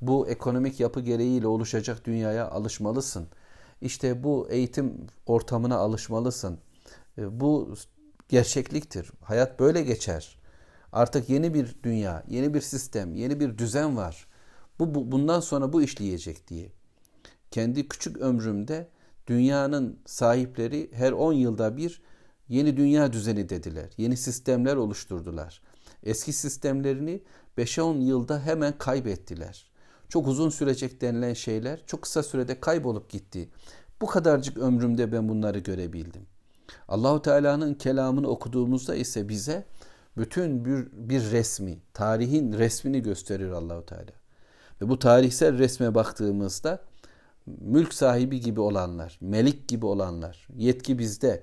Bu 0.00 0.28
ekonomik 0.28 0.80
yapı 0.80 1.00
gereğiyle 1.00 1.46
oluşacak 1.46 2.04
dünyaya 2.04 2.50
alışmalısın. 2.50 3.28
İşte 3.82 4.24
bu 4.24 4.48
eğitim 4.50 5.06
ortamına 5.26 5.76
alışmalısın. 5.76 6.58
E, 7.18 7.40
bu 7.40 7.74
gerçekliktir. 8.28 9.10
Hayat 9.20 9.60
böyle 9.60 9.82
geçer. 9.82 10.38
Artık 10.92 11.30
yeni 11.30 11.54
bir 11.54 11.76
dünya, 11.82 12.24
yeni 12.28 12.54
bir 12.54 12.60
sistem, 12.60 13.14
yeni 13.14 13.40
bir 13.40 13.58
düzen 13.58 13.96
var. 13.96 14.26
Bu, 14.78 14.94
bu 14.94 15.12
bundan 15.12 15.40
sonra 15.40 15.72
bu 15.72 15.82
işleyecek 15.82 16.48
diye. 16.48 16.72
Kendi 17.50 17.88
küçük 17.88 18.16
ömrümde 18.16 18.88
dünyanın 19.26 19.98
sahipleri 20.06 20.90
her 20.92 21.12
10 21.12 21.32
yılda 21.32 21.76
bir 21.76 22.02
yeni 22.48 22.76
dünya 22.76 23.12
düzeni 23.12 23.48
dediler. 23.48 23.90
Yeni 23.96 24.16
sistemler 24.16 24.76
oluşturdular. 24.76 25.62
Eski 26.02 26.32
sistemlerini 26.32 27.22
5-10 27.58 28.02
yılda 28.02 28.40
hemen 28.40 28.78
kaybettiler. 28.78 29.71
Çok 30.12 30.28
uzun 30.28 30.50
sürecek 30.50 31.00
denilen 31.00 31.34
şeyler 31.34 31.86
çok 31.86 32.02
kısa 32.02 32.22
sürede 32.22 32.60
kaybolup 32.60 33.10
gitti. 33.10 33.48
Bu 34.00 34.06
kadarcık 34.06 34.58
ömrümde 34.58 35.12
ben 35.12 35.28
bunları 35.28 35.58
görebildim. 35.58 36.26
Allahu 36.88 37.22
Teala'nın 37.22 37.74
kelamını 37.74 38.28
okuduğumuzda 38.28 38.94
ise 38.94 39.28
bize 39.28 39.64
bütün 40.16 40.64
bir, 40.64 40.88
bir 40.92 41.30
resmi, 41.30 41.78
tarihin 41.94 42.52
resmini 42.52 43.02
gösterir 43.02 43.50
Allahu 43.50 43.86
Teala. 43.86 44.12
Ve 44.82 44.88
bu 44.88 44.98
tarihsel 44.98 45.58
resme 45.58 45.94
baktığımızda 45.94 46.82
mülk 47.46 47.94
sahibi 47.94 48.40
gibi 48.40 48.60
olanlar, 48.60 49.18
melik 49.20 49.68
gibi 49.68 49.86
olanlar, 49.86 50.48
yetki 50.56 50.98
bizde, 50.98 51.42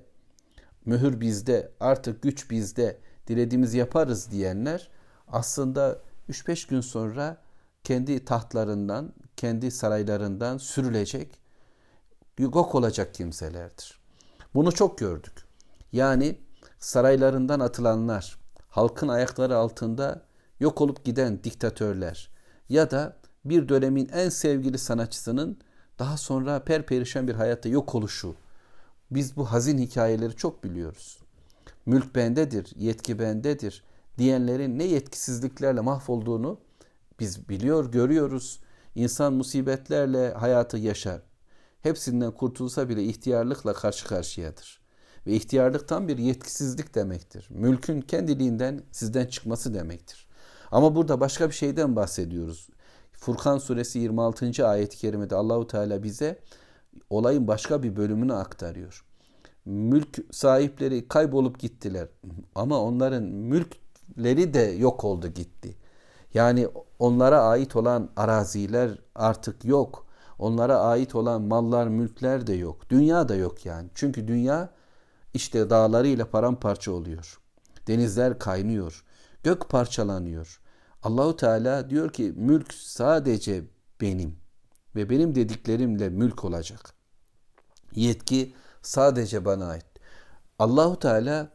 mühür 0.85 1.21
bizde, 1.21 1.71
artık 1.79 2.21
güç 2.21 2.51
bizde, 2.51 2.97
dilediğimiz 3.27 3.73
yaparız 3.73 4.31
diyenler 4.31 4.89
aslında 5.27 5.99
3-5 6.29 6.69
gün 6.69 6.81
sonra 6.81 7.48
kendi 7.83 8.25
tahtlarından, 8.25 9.13
kendi 9.37 9.71
saraylarından 9.71 10.57
sürülecek, 10.57 11.39
yok 12.37 12.75
olacak 12.75 13.13
kimselerdir. 13.13 13.99
Bunu 14.53 14.71
çok 14.71 14.97
gördük. 14.97 15.33
Yani 15.91 16.39
saraylarından 16.79 17.59
atılanlar, 17.59 18.39
halkın 18.69 19.07
ayakları 19.07 19.57
altında 19.57 20.25
yok 20.59 20.81
olup 20.81 21.05
giden 21.05 21.43
diktatörler 21.43 22.29
ya 22.69 22.91
da 22.91 23.17
bir 23.45 23.69
dönemin 23.69 24.09
en 24.13 24.29
sevgili 24.29 24.77
sanatçısının 24.77 25.59
Daha 25.99 26.17
sonra 26.17 26.63
perperişan 26.63 27.27
bir 27.27 27.35
hayatta 27.35 27.69
yok 27.69 27.95
oluşu. 27.95 28.35
Biz 29.11 29.37
bu 29.37 29.51
hazin 29.51 29.77
hikayeleri 29.77 30.35
çok 30.35 30.63
biliyoruz. 30.63 31.19
Mülk 31.85 32.15
bendedir, 32.15 32.73
yetki 32.75 33.19
bendedir 33.19 33.83
diyenlerin 34.17 34.79
ne 34.79 34.83
yetkisizliklerle 34.83 35.81
mahvolduğunu 35.81 36.59
biz 37.19 37.49
biliyor, 37.49 37.91
görüyoruz. 37.91 38.59
İnsan 38.95 39.33
musibetlerle 39.33 40.33
hayatı 40.33 40.77
yaşar. 40.77 41.21
Hepsinden 41.81 42.31
kurtulsa 42.31 42.89
bile 42.89 43.03
ihtiyarlıkla 43.03 43.73
karşı 43.73 44.07
karşıyadır. 44.07 44.79
Ve 45.27 45.31
ihtiyarlık 45.31 45.87
tam 45.87 46.07
bir 46.07 46.17
yetkisizlik 46.17 46.95
demektir. 46.95 47.47
Mülkün 47.49 48.01
kendiliğinden 48.01 48.83
sizden 48.91 49.25
çıkması 49.25 49.73
demektir. 49.73 50.27
Ama 50.71 50.95
burada 50.95 51.19
başka 51.19 51.49
bir 51.49 51.55
şeyden 51.55 51.95
bahsediyoruz. 51.95 52.69
Furkan 53.11 53.57
suresi 53.57 53.99
26. 53.99 54.67
ayet-i 54.67 54.97
kerimede 54.97 55.35
Allahu 55.35 55.67
Teala 55.67 56.03
bize 56.03 56.39
olayın 57.09 57.47
başka 57.47 57.83
bir 57.83 57.95
bölümünü 57.95 58.33
aktarıyor. 58.33 59.05
Mülk 59.65 60.19
sahipleri 60.31 61.07
kaybolup 61.07 61.59
gittiler 61.59 62.07
ama 62.55 62.81
onların 62.81 63.23
mülkleri 63.23 64.53
de 64.53 64.61
yok 64.61 65.03
oldu 65.03 65.27
gitti. 65.27 65.75
Yani 66.33 66.67
onlara 66.99 67.41
ait 67.41 67.75
olan 67.75 68.09
araziler 68.15 68.91
artık 69.15 69.65
yok. 69.65 70.05
Onlara 70.39 70.79
ait 70.79 71.15
olan 71.15 71.41
mallar, 71.41 71.87
mülkler 71.87 72.47
de 72.47 72.53
yok. 72.53 72.89
Dünya 72.89 73.29
da 73.29 73.35
yok 73.35 73.65
yani. 73.65 73.89
Çünkü 73.95 74.27
dünya 74.27 74.69
işte 75.33 75.69
dağlarıyla 75.69 76.29
paramparça 76.29 76.91
oluyor. 76.91 77.39
Denizler 77.87 78.39
kaynıyor. 78.39 79.03
Gök 79.43 79.69
parçalanıyor. 79.69 80.61
Allahu 81.03 81.35
Teala 81.35 81.89
diyor 81.89 82.13
ki 82.13 82.33
mülk 82.35 82.73
sadece 82.73 83.63
benim 84.01 84.35
ve 84.95 85.09
benim 85.09 85.35
dediklerimle 85.35 86.09
mülk 86.09 86.45
olacak. 86.45 86.93
Yetki 87.95 88.53
sadece 88.81 89.45
bana 89.45 89.67
ait. 89.67 89.85
Allahu 90.59 90.99
Teala 90.99 91.49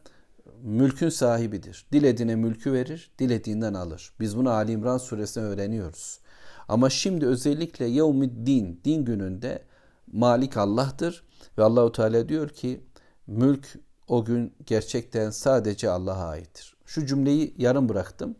mülkün 0.63 1.09
sahibidir. 1.09 1.85
Dilediğine 1.91 2.35
mülkü 2.35 2.73
verir, 2.73 3.11
dilediğinden 3.19 3.73
alır. 3.73 4.13
Biz 4.19 4.37
bunu 4.37 4.49
Ali 4.49 4.71
İmran 4.71 4.97
suresinde 4.97 5.45
öğreniyoruz. 5.45 6.19
Ama 6.67 6.89
şimdi 6.89 7.25
özellikle 7.25 7.85
yevmiddin, 7.85 8.81
din 8.85 9.05
gününde 9.05 9.63
Malik 10.11 10.57
Allah'tır 10.57 11.23
ve 11.57 11.63
Allahu 11.63 11.91
Teala 11.91 12.29
diyor 12.29 12.49
ki 12.49 12.83
mülk 13.27 13.79
o 14.07 14.25
gün 14.25 14.55
gerçekten 14.65 15.29
sadece 15.29 15.89
Allah'a 15.89 16.27
aittir. 16.27 16.77
Şu 16.85 17.05
cümleyi 17.05 17.55
yarım 17.57 17.89
bıraktım. 17.89 18.35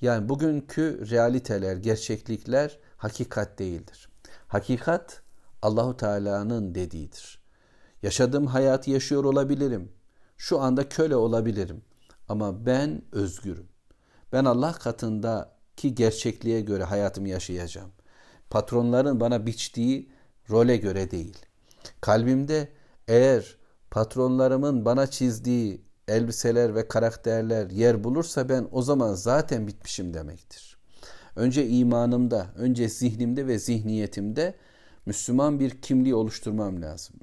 Yani 0.00 0.28
bugünkü 0.28 1.10
realiteler, 1.10 1.76
gerçeklikler 1.76 2.78
hakikat 2.96 3.58
değildir. 3.58 4.08
Hakikat 4.48 5.22
Allahu 5.62 5.96
Teala'nın 5.96 6.74
dediğidir. 6.74 7.40
Yaşadığım 8.02 8.46
hayatı 8.46 8.90
yaşıyor 8.90 9.24
olabilirim. 9.24 9.92
Şu 10.40 10.60
anda 10.60 10.88
köle 10.88 11.16
olabilirim. 11.16 11.82
Ama 12.28 12.66
ben 12.66 13.02
özgürüm. 13.12 13.68
Ben 14.32 14.44
Allah 14.44 14.72
katındaki 14.72 15.94
gerçekliğe 15.94 16.60
göre 16.60 16.84
hayatımı 16.84 17.28
yaşayacağım. 17.28 17.90
Patronların 18.50 19.20
bana 19.20 19.46
biçtiği 19.46 20.10
role 20.50 20.76
göre 20.76 21.10
değil. 21.10 21.38
Kalbimde 22.00 22.68
eğer 23.08 23.56
patronlarımın 23.90 24.84
bana 24.84 25.06
çizdiği 25.06 25.84
elbiseler 26.08 26.74
ve 26.74 26.88
karakterler 26.88 27.70
yer 27.70 28.04
bulursa 28.04 28.48
ben 28.48 28.68
o 28.72 28.82
zaman 28.82 29.14
zaten 29.14 29.66
bitmişim 29.66 30.14
demektir. 30.14 30.78
Önce 31.36 31.68
imanımda, 31.68 32.46
önce 32.56 32.88
zihnimde 32.88 33.46
ve 33.46 33.58
zihniyetimde 33.58 34.54
Müslüman 35.06 35.60
bir 35.60 35.70
kimliği 35.82 36.14
oluşturmam 36.14 36.82
lazım. 36.82 37.16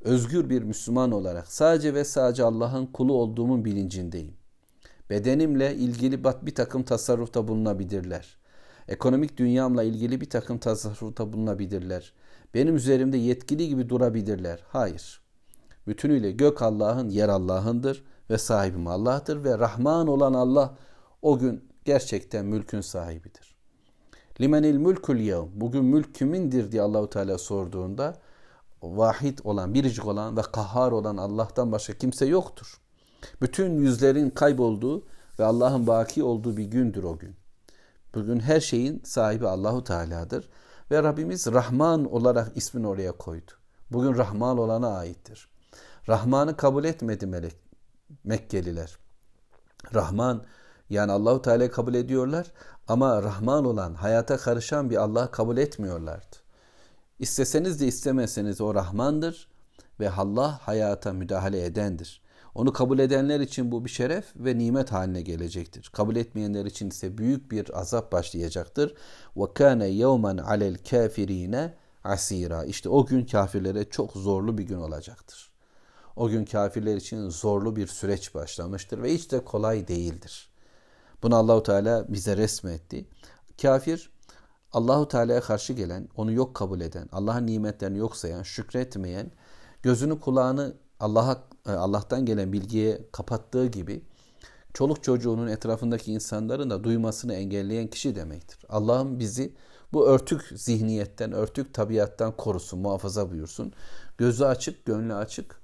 Özgür 0.00 0.50
bir 0.50 0.62
Müslüman 0.62 1.12
olarak 1.12 1.46
sadece 1.46 1.94
ve 1.94 2.04
sadece 2.04 2.44
Allah'ın 2.44 2.86
kulu 2.86 3.12
olduğumun 3.12 3.64
bilincindeyim. 3.64 4.34
Bedenimle 5.10 5.74
ilgili 5.74 6.24
bir 6.24 6.54
takım 6.54 6.82
tasarrufta 6.82 7.48
bulunabilirler. 7.48 8.38
Ekonomik 8.88 9.36
dünyamla 9.36 9.82
ilgili 9.82 10.20
bir 10.20 10.30
takım 10.30 10.58
tasarrufta 10.58 11.32
bulunabilirler. 11.32 12.12
Benim 12.54 12.76
üzerimde 12.76 13.16
yetkili 13.16 13.68
gibi 13.68 13.88
durabilirler. 13.88 14.64
Hayır. 14.68 15.20
Bütünüyle 15.86 16.30
gök 16.30 16.62
Allah'ın, 16.62 17.08
yer 17.08 17.28
Allah'ındır 17.28 18.04
ve 18.30 18.38
sahibim 18.38 18.86
Allah'tır 18.86 19.44
ve 19.44 19.58
Rahman 19.58 20.06
olan 20.06 20.34
Allah 20.34 20.76
o 21.22 21.38
gün 21.38 21.64
gerçekten 21.84 22.46
mülkün 22.46 22.80
sahibidir. 22.80 23.56
Limenil 24.40 24.76
mülkül 24.76 25.20
yevm. 25.20 25.48
Bugün 25.54 25.84
mülk 25.84 26.14
kimindir 26.14 26.72
diye 26.72 26.82
Allahu 26.82 27.10
Teala 27.10 27.38
sorduğunda 27.38 28.16
vahid 28.82 29.38
olan, 29.44 29.74
biricik 29.74 30.06
olan 30.06 30.36
ve 30.36 30.42
kahhar 30.42 30.92
olan 30.92 31.16
Allah'tan 31.16 31.72
başka 31.72 31.92
kimse 31.92 32.26
yoktur. 32.26 32.80
Bütün 33.40 33.78
yüzlerin 33.78 34.30
kaybolduğu 34.30 35.06
ve 35.38 35.44
Allah'ın 35.44 35.86
baki 35.86 36.22
olduğu 36.22 36.56
bir 36.56 36.64
gündür 36.64 37.02
o 37.02 37.18
gün. 37.18 37.36
Bugün 38.14 38.40
her 38.40 38.60
şeyin 38.60 39.02
sahibi 39.04 39.48
Allahu 39.48 39.84
Teala'dır 39.84 40.48
ve 40.90 41.02
Rabbimiz 41.02 41.46
Rahman 41.46 42.12
olarak 42.12 42.56
ismini 42.56 42.88
oraya 42.88 43.12
koydu. 43.12 43.52
Bugün 43.90 44.14
Rahman 44.14 44.58
olana 44.58 44.96
aittir. 44.96 45.48
Rahman'ı 46.08 46.56
kabul 46.56 46.84
etmedi 46.84 47.26
melek 47.26 47.56
Mekkeliler. 48.24 48.98
Rahman 49.94 50.44
yani 50.90 51.12
Allahu 51.12 51.42
Teala'yı 51.42 51.70
kabul 51.70 51.94
ediyorlar 51.94 52.52
ama 52.88 53.22
Rahman 53.22 53.64
olan, 53.64 53.94
hayata 53.94 54.36
karışan 54.36 54.90
bir 54.90 54.96
Allah 54.96 55.30
kabul 55.30 55.56
etmiyorlardı. 55.56 56.36
İsteseniz 57.18 57.80
de 57.80 57.86
istemeseniz 57.86 58.60
o 58.60 58.74
Rahmandır 58.74 59.48
ve 60.00 60.10
Allah 60.10 60.58
hayata 60.62 61.12
müdahale 61.12 61.64
edendir. 61.64 62.22
Onu 62.54 62.72
kabul 62.72 62.98
edenler 62.98 63.40
için 63.40 63.72
bu 63.72 63.84
bir 63.84 63.90
şeref 63.90 64.24
ve 64.36 64.58
nimet 64.58 64.92
haline 64.92 65.22
gelecektir. 65.22 65.90
Kabul 65.92 66.16
etmeyenler 66.16 66.64
için 66.64 66.88
ise 66.88 67.18
büyük 67.18 67.50
bir 67.50 67.80
azap 67.80 68.12
başlayacaktır. 68.12 68.94
Kana 69.54 69.84
yevmen 69.84 70.36
alel 70.36 70.76
kafirine 70.90 71.74
asira. 72.04 72.64
İşte 72.64 72.88
o 72.88 73.06
gün 73.06 73.26
kafirlere 73.26 73.84
çok 73.84 74.12
zorlu 74.12 74.58
bir 74.58 74.64
gün 74.64 74.78
olacaktır. 74.78 75.50
O 76.16 76.28
gün 76.28 76.44
kafirler 76.44 76.96
için 76.96 77.28
zorlu 77.28 77.76
bir 77.76 77.86
süreç 77.86 78.34
başlamıştır 78.34 79.02
ve 79.02 79.14
hiç 79.14 79.32
de 79.32 79.44
kolay 79.44 79.88
değildir. 79.88 80.48
Bunu 81.22 81.36
Allahu 81.36 81.62
Teala 81.62 82.04
bize 82.08 82.36
resmetti. 82.36 83.04
Kafir 83.62 84.10
Allahu 84.72 85.08
Teala'ya 85.08 85.40
karşı 85.40 85.72
gelen, 85.72 86.08
onu 86.16 86.32
yok 86.32 86.54
kabul 86.54 86.80
eden, 86.80 87.08
Allah'ın 87.12 87.46
nimetlerini 87.46 87.98
yok 87.98 88.16
sayan, 88.16 88.42
şükretmeyen, 88.42 89.30
gözünü 89.82 90.20
kulağını 90.20 90.74
Allah'a 91.00 91.42
e, 91.66 91.70
Allah'tan 91.72 92.26
gelen 92.26 92.52
bilgiye 92.52 93.00
kapattığı 93.12 93.66
gibi 93.66 94.02
çoluk 94.74 95.02
çocuğunun 95.02 95.48
etrafındaki 95.48 96.12
insanların 96.12 96.70
da 96.70 96.84
duymasını 96.84 97.34
engelleyen 97.34 97.86
kişi 97.86 98.16
demektir. 98.16 98.58
Allah'ım 98.68 99.18
bizi 99.18 99.54
bu 99.92 100.06
örtük 100.06 100.42
zihniyetten, 100.54 101.32
örtük 101.32 101.74
tabiattan 101.74 102.36
korusun, 102.36 102.80
muhafaza 102.80 103.30
buyursun. 103.30 103.72
Gözü 104.18 104.44
açık, 104.44 104.84
gönlü 104.84 105.14
açık, 105.14 105.60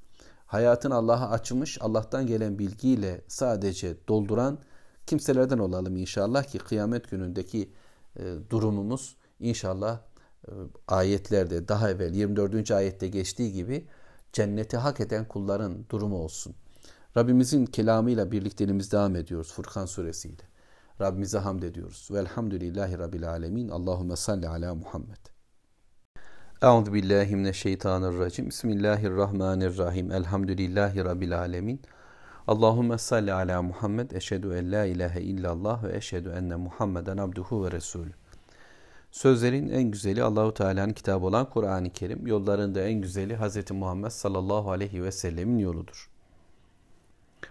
hayatın 0.46 0.90
Allah'a 0.90 1.30
açmış, 1.30 1.78
Allah'tan 1.80 2.26
gelen 2.26 2.58
bilgiyle 2.58 3.24
sadece 3.28 3.96
dolduran 4.08 4.58
kimselerden 5.06 5.58
olalım 5.58 5.96
inşallah 5.96 6.44
ki 6.44 6.58
kıyamet 6.58 7.10
günündeki 7.10 7.70
durumumuz 8.50 9.16
inşallah 9.40 10.00
e, 10.48 10.50
ayetlerde 10.88 11.68
daha 11.68 11.90
evvel 11.90 12.14
24. 12.14 12.70
ayette 12.70 13.08
geçtiği 13.08 13.52
gibi 13.52 13.86
cenneti 14.32 14.76
hak 14.76 15.00
eden 15.00 15.28
kulların 15.28 15.88
durumu 15.90 16.16
olsun. 16.16 16.54
Rabbimizin 17.16 17.66
kelamıyla 17.66 18.32
birlikteliğimiz 18.32 18.92
devam 18.92 19.16
ediyoruz 19.16 19.52
Furkan 19.52 19.86
suresiyle. 19.86 20.42
Rabbimize 21.00 21.38
hamd 21.38 21.62
ediyoruz. 21.62 22.08
Velhamdülillahi 22.12 22.98
Rabbil 22.98 23.30
alemin. 23.30 23.68
Allahümme 23.68 24.16
salli 24.16 24.48
ala 24.48 24.74
Muhammed. 24.74 25.16
Euzu 26.62 26.92
billahi 26.92 27.36
mineşşeytanirracim. 27.36 28.46
Bismillahirrahmanirrahim. 28.46 30.12
Elhamdülillahi 30.12 31.04
rabbil 31.04 31.38
alamin. 31.38 31.80
Allahumme 32.48 32.98
salli 32.98 33.32
ala 33.32 33.62
Muhammed. 33.62 34.10
Eşhedü 34.10 34.54
en 34.54 34.72
la 34.72 34.84
ilahe 34.84 35.20
illallah 35.20 35.84
ve 35.84 35.96
eşhedü 35.96 36.28
enne 36.28 36.56
Muhammeden 36.56 37.16
abduhu 37.16 37.64
ve 37.64 37.72
resulü. 37.72 38.10
Sözlerin 39.10 39.68
en 39.68 39.82
güzeli 39.82 40.22
Allahu 40.22 40.54
Teala'nın 40.54 40.92
kitabı 40.92 41.26
olan 41.26 41.50
Kur'an-ı 41.50 41.90
Kerim. 41.90 42.26
Yollarında 42.26 42.82
en 42.82 43.00
güzeli 43.00 43.36
Hz. 43.36 43.70
Muhammed 43.70 44.10
sallallahu 44.10 44.70
aleyhi 44.70 45.02
ve 45.02 45.12
sellemin 45.12 45.58
yoludur. 45.58 46.10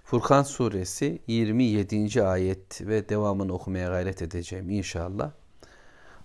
Furkan 0.04 0.44
suresi 0.44 1.20
27. 1.28 2.24
ayet 2.24 2.82
ve 2.82 3.10
devamını 3.10 3.54
okumaya 3.54 3.90
gayret 3.90 4.22
edeceğim 4.22 4.70
inşallah. 4.70 5.32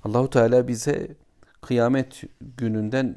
Allahu 0.04 0.30
Teala 0.30 0.68
bize 0.68 1.08
kıyamet 1.60 2.22
gününden 2.56 3.16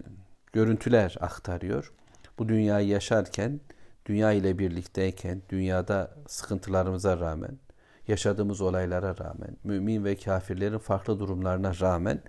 görüntüler 0.54 1.16
aktarıyor. 1.22 1.94
Bu 2.40 2.50
dünyayı 2.50 2.88
yaşarken, 2.88 3.60
dünya 4.06 4.32
ile 4.32 4.60
birlikteyken, 4.60 5.42
dünyada 5.50 6.16
sıkıntılarımıza 6.28 7.20
rağmen, 7.20 7.60
yaşadığımız 8.08 8.62
olaylara 8.62 9.18
rağmen, 9.18 9.58
mümin 9.64 10.06
ve 10.06 10.16
kafirlerin 10.16 10.78
farklı 10.78 11.20
durumlarına 11.20 11.74
rağmen 11.80 12.22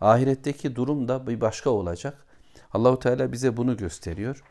Ahiretteki 0.00 0.76
durum 0.76 1.08
da 1.08 1.26
bir 1.26 1.40
başka 1.40 1.70
olacak. 1.70 2.26
Allahu 2.72 2.98
Teala 2.98 3.32
bize 3.32 3.56
bunu 3.56 3.76
gösteriyor. 3.76 4.42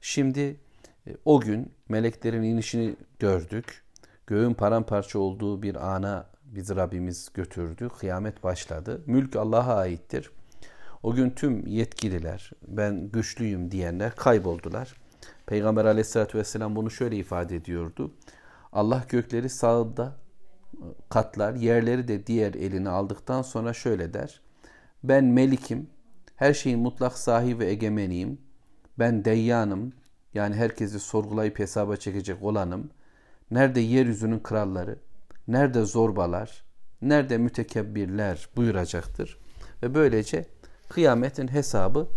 Şimdi 0.00 0.60
e, 1.06 1.16
o 1.24 1.40
gün 1.40 1.72
meleklerin 1.88 2.42
inişini 2.42 2.96
gördük. 3.18 3.82
Göğün 4.26 4.54
paramparça 4.54 5.18
olduğu 5.18 5.62
bir 5.62 5.94
ana 5.94 6.26
bizi 6.44 6.76
Rabbimiz 6.76 7.32
götürdü. 7.34 7.88
Kıyamet 7.98 8.42
başladı. 8.42 9.02
Mülk 9.06 9.36
Allah'a 9.36 9.76
aittir. 9.76 10.30
O 11.02 11.14
gün 11.14 11.30
tüm 11.30 11.66
yetkililer, 11.66 12.50
ben 12.68 13.08
güçlüyüm 13.08 13.70
diyenler 13.70 14.16
kayboldular. 14.16 15.01
Peygamber 15.46 15.84
aleyhissalatü 15.84 16.38
vesselam 16.38 16.76
bunu 16.76 16.90
şöyle 16.90 17.16
ifade 17.16 17.56
ediyordu. 17.56 18.14
Allah 18.72 19.04
gökleri 19.08 19.48
sağında 19.48 20.16
katlar, 21.08 21.54
yerleri 21.54 22.08
de 22.08 22.26
diğer 22.26 22.54
eline 22.54 22.88
aldıktan 22.88 23.42
sonra 23.42 23.72
şöyle 23.72 24.14
der. 24.14 24.40
Ben 25.04 25.24
melikim, 25.24 25.90
her 26.36 26.54
şeyin 26.54 26.78
mutlak 26.78 27.18
sahibi 27.18 27.58
ve 27.58 27.70
egemeniyim. 27.70 28.38
Ben 28.98 29.24
deyyanım, 29.24 29.92
yani 30.34 30.54
herkesi 30.54 31.00
sorgulayıp 31.00 31.58
hesaba 31.58 31.96
çekecek 31.96 32.42
olanım. 32.42 32.90
Nerede 33.50 33.80
yeryüzünün 33.80 34.38
kralları, 34.38 34.98
nerede 35.48 35.84
zorbalar, 35.84 36.64
nerede 37.02 37.38
mütekebbirler 37.38 38.48
buyuracaktır. 38.56 39.38
Ve 39.82 39.94
böylece 39.94 40.46
kıyametin 40.88 41.48
hesabı 41.48 42.08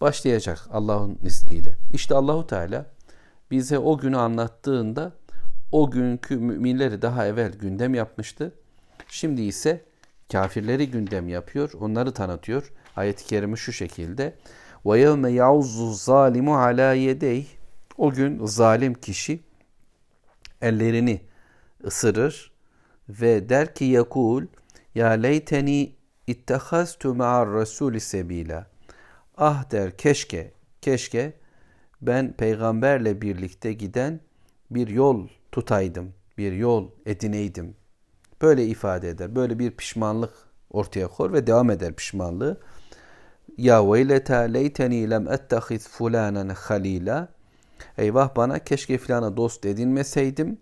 başlayacak 0.00 0.68
Allah'ın 0.72 1.18
izniyle. 1.22 1.76
İşte 1.92 2.14
Allahu 2.14 2.46
Teala 2.46 2.86
bize 3.50 3.78
o 3.78 3.98
günü 3.98 4.16
anlattığında 4.16 5.12
o 5.72 5.90
günkü 5.90 6.36
müminleri 6.36 7.02
daha 7.02 7.26
evvel 7.26 7.52
gündem 7.52 7.94
yapmıştı. 7.94 8.54
Şimdi 9.08 9.42
ise 9.42 9.84
kafirleri 10.32 10.90
gündem 10.90 11.28
yapıyor, 11.28 11.72
onları 11.80 12.12
tanıtıyor. 12.12 12.72
Ayet-i 12.96 13.26
kerime 13.26 13.56
şu 13.56 13.72
şekilde. 13.72 14.34
Ve 14.86 14.98
yevme 14.98 15.30
yauzu 15.30 15.92
zalimu 15.92 16.56
ala 16.56 16.92
yedey. 16.92 17.46
O 17.98 18.10
gün 18.10 18.46
zalim 18.46 18.94
kişi 18.94 19.40
ellerini 20.62 21.20
ısırır 21.84 22.52
ve 23.08 23.48
der 23.48 23.74
ki 23.74 23.84
yakul 23.84 24.46
ya 24.94 25.08
leyteni 25.08 25.92
ittehaztu 26.26 27.14
ma'ar 27.14 27.50
rasuli 27.50 28.00
sebila. 28.00 28.69
Ah 29.42 29.70
der 29.70 29.96
keşke, 29.96 30.52
keşke 30.82 31.32
ben 32.02 32.32
peygamberle 32.32 33.22
birlikte 33.22 33.72
giden 33.72 34.20
bir 34.70 34.88
yol 34.88 35.28
tutaydım, 35.52 36.14
bir 36.38 36.52
yol 36.52 36.90
edineydim. 37.06 37.76
Böyle 38.42 38.66
ifade 38.66 39.08
eder. 39.08 39.34
Böyle 39.34 39.58
bir 39.58 39.70
pişmanlık 39.70 40.32
ortaya 40.70 41.08
koyar 41.08 41.32
ve 41.32 41.46
devam 41.46 41.70
eder 41.70 41.92
pişmanlığı. 41.92 42.60
Ya 43.56 43.92
veyleta 43.92 44.36
leyteni 44.36 45.10
lem 45.10 45.28
ettehiz 45.28 45.88
fulanen 45.88 46.48
halila. 46.48 47.28
Eyvah 47.98 48.36
bana 48.36 48.58
keşke 48.58 48.98
filana 48.98 49.36
dost 49.36 49.66
edinmeseydim. 49.66 50.58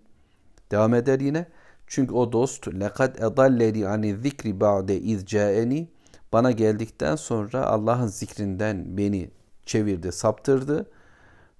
Devam 0.71 0.93
eder 0.93 1.19
yine. 1.19 1.45
Çünkü 1.87 2.13
o 2.13 2.31
dost 2.31 2.67
lekad 2.67 3.15
edalleni 3.15 3.87
ani 3.87 4.15
zikri 4.15 4.59
ba'de 4.59 4.99
iz 4.99 5.25
caeni 5.25 5.87
bana 6.33 6.51
geldikten 6.51 7.15
sonra 7.15 7.65
Allah'ın 7.65 8.07
zikrinden 8.07 8.97
beni 8.97 9.29
çevirdi, 9.65 10.11
saptırdı. 10.11 10.85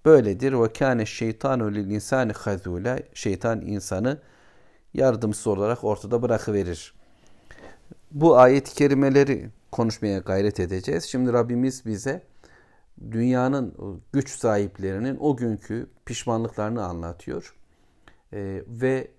Böyledir. 0.05 0.53
Ve 0.53 0.73
kâne 0.73 1.05
şeytanu 1.05 1.71
lil 1.73 1.91
insani 1.91 2.31
hazûle. 2.31 3.03
Şeytan 3.13 3.61
insanı 3.61 4.19
yardımsız 4.93 5.47
olarak 5.47 5.83
ortada 5.83 6.21
bırakıverir. 6.21 6.93
Bu 8.11 8.37
ayet-i 8.37 8.73
kerimeleri 8.73 9.49
konuşmaya 9.71 10.19
gayret 10.19 10.59
edeceğiz. 10.59 11.03
Şimdi 11.03 11.33
Rabbimiz 11.33 11.85
bize 11.85 12.23
dünyanın 13.11 13.75
güç 14.13 14.29
sahiplerinin 14.29 15.17
o 15.19 15.37
günkü 15.37 15.89
pişmanlıklarını 16.05 16.83
anlatıyor. 16.83 17.55
Ee, 18.33 18.63
ve 18.67 19.11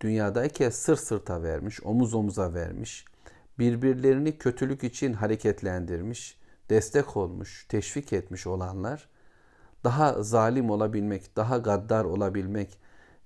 dünyadayken 0.00 0.70
sır 0.70 0.96
sırta 0.96 1.42
vermiş, 1.42 1.82
omuz 1.82 2.14
omuza 2.14 2.54
vermiş, 2.54 3.04
birbirlerini 3.58 4.38
kötülük 4.38 4.84
için 4.84 5.12
hareketlendirmiş, 5.12 6.38
destek 6.70 7.16
olmuş, 7.16 7.66
teşvik 7.68 8.12
etmiş 8.12 8.46
olanlar 8.46 9.08
daha 9.84 10.22
zalim 10.22 10.70
olabilmek, 10.70 11.36
daha 11.36 11.58
gaddar 11.58 12.04
olabilmek, 12.04 12.78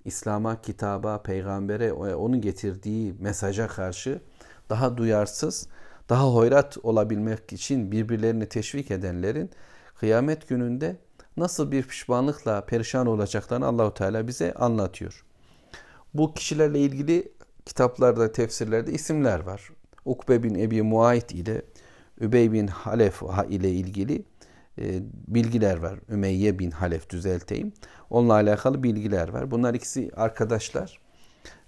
İslam'a, 0.04 0.62
kitaba, 0.62 1.22
peygambere, 1.22 1.92
onun 1.92 2.40
getirdiği 2.40 3.14
mesaja 3.18 3.68
karşı 3.68 4.20
daha 4.70 4.96
duyarsız, 4.96 5.68
daha 6.08 6.34
hoyrat 6.34 6.78
olabilmek 6.82 7.52
için 7.52 7.92
birbirlerini 7.92 8.48
teşvik 8.48 8.90
edenlerin 8.90 9.50
kıyamet 9.94 10.48
gününde 10.48 10.96
nasıl 11.36 11.72
bir 11.72 11.82
pişmanlıkla 11.82 12.64
perişan 12.64 13.06
olacaklarını 13.06 13.66
Allahu 13.66 13.94
Teala 13.94 14.26
bize 14.26 14.54
anlatıyor. 14.54 15.24
Bu 16.14 16.34
kişilerle 16.34 16.78
ilgili 16.78 17.32
kitaplarda, 17.66 18.32
tefsirlerde 18.32 18.92
isimler 18.92 19.40
var. 19.40 19.70
Ukbe 20.04 20.42
bin 20.42 20.54
Ebi 20.54 20.82
Muayit 20.82 21.32
ile 21.32 21.62
Übey 22.20 22.52
bin 22.52 22.66
Halef 22.66 23.22
ile 23.48 23.70
ilgili 23.70 24.24
e, 24.78 25.02
bilgiler 25.28 25.76
var. 25.76 25.98
Ümeyye 26.08 26.58
bin 26.58 26.70
Halef 26.70 27.10
düzelteyim. 27.10 27.72
Onunla 28.10 28.32
alakalı 28.32 28.82
bilgiler 28.82 29.28
var. 29.28 29.50
Bunlar 29.50 29.74
ikisi 29.74 30.10
arkadaşlar. 30.16 31.00